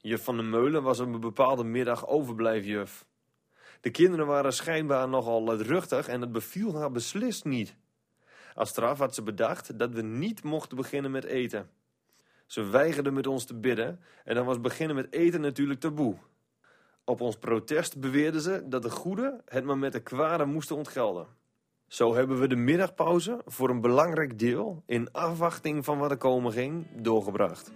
Juf 0.01 0.25
van 0.25 0.37
de 0.37 0.43
Meulen 0.43 0.83
was 0.83 1.01
op 1.01 1.13
een 1.13 1.21
bepaalde 1.21 1.65
middag 1.65 2.07
overblijfjuf. 2.07 3.05
De 3.81 3.91
kinderen 3.91 4.27
waren 4.27 4.53
schijnbaar 4.53 5.09
nogal 5.09 5.43
luidruchtig 5.43 6.09
en 6.09 6.21
het 6.21 6.33
beviel 6.33 6.79
haar 6.79 6.91
beslist 6.91 7.45
niet. 7.45 7.77
Als 8.55 8.69
straf 8.69 8.99
had 8.99 9.15
ze 9.15 9.23
bedacht 9.23 9.79
dat 9.79 9.93
we 9.93 10.03
niet 10.03 10.43
mochten 10.43 10.77
beginnen 10.77 11.11
met 11.11 11.25
eten. 11.25 11.71
Ze 12.47 12.63
weigerden 12.63 13.13
met 13.15 13.27
ons 13.27 13.45
te 13.45 13.55
bidden 13.55 14.01
en 14.25 14.35
dan 14.35 14.45
was 14.45 14.61
beginnen 14.61 14.97
met 14.97 15.13
eten 15.13 15.41
natuurlijk 15.41 15.81
taboe. 15.81 16.17
Op 17.05 17.21
ons 17.21 17.39
protest 17.39 18.01
beweerden 18.01 18.41
ze 18.41 18.63
dat 18.69 18.83
de 18.83 18.91
goede 18.91 19.41
het 19.45 19.65
maar 19.65 19.79
met 19.79 19.93
de 19.93 20.01
kwade 20.01 20.45
moesten 20.45 20.77
ontgelden. 20.77 21.27
Zo 21.87 22.15
hebben 22.15 22.41
we 22.41 22.47
de 22.47 22.57
middagpauze 22.57 23.41
voor 23.47 23.71
een 23.71 23.81
belangrijk 23.81 24.39
deel, 24.39 24.83
in 24.87 25.13
afwachting 25.13 25.85
van 25.85 25.99
wat 25.99 26.11
er 26.11 26.17
komen 26.17 26.53
ging, 26.53 26.87
doorgebracht. 27.03 27.73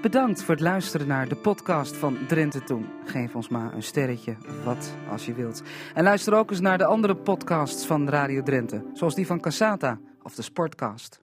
Bedankt 0.00 0.42
voor 0.42 0.54
het 0.54 0.62
luisteren 0.62 1.06
naar 1.06 1.28
de 1.28 1.36
podcast 1.36 1.96
van 1.96 2.18
Drenthe 2.26 2.64
Toen. 2.64 2.86
Geef 3.04 3.34
ons 3.34 3.48
maar 3.48 3.74
een 3.74 3.82
sterretje 3.82 4.36
wat 4.64 4.92
als 5.10 5.26
je 5.26 5.34
wilt. 5.34 5.62
En 5.94 6.04
luister 6.04 6.34
ook 6.34 6.50
eens 6.50 6.60
naar 6.60 6.78
de 6.78 6.84
andere 6.84 7.16
podcasts 7.16 7.86
van 7.86 8.08
Radio 8.08 8.42
Drenthe, 8.42 8.82
zoals 8.94 9.14
die 9.14 9.26
van 9.26 9.40
Cassata 9.40 9.98
of 10.22 10.34
de 10.34 10.42
Sportcast. 10.42 11.20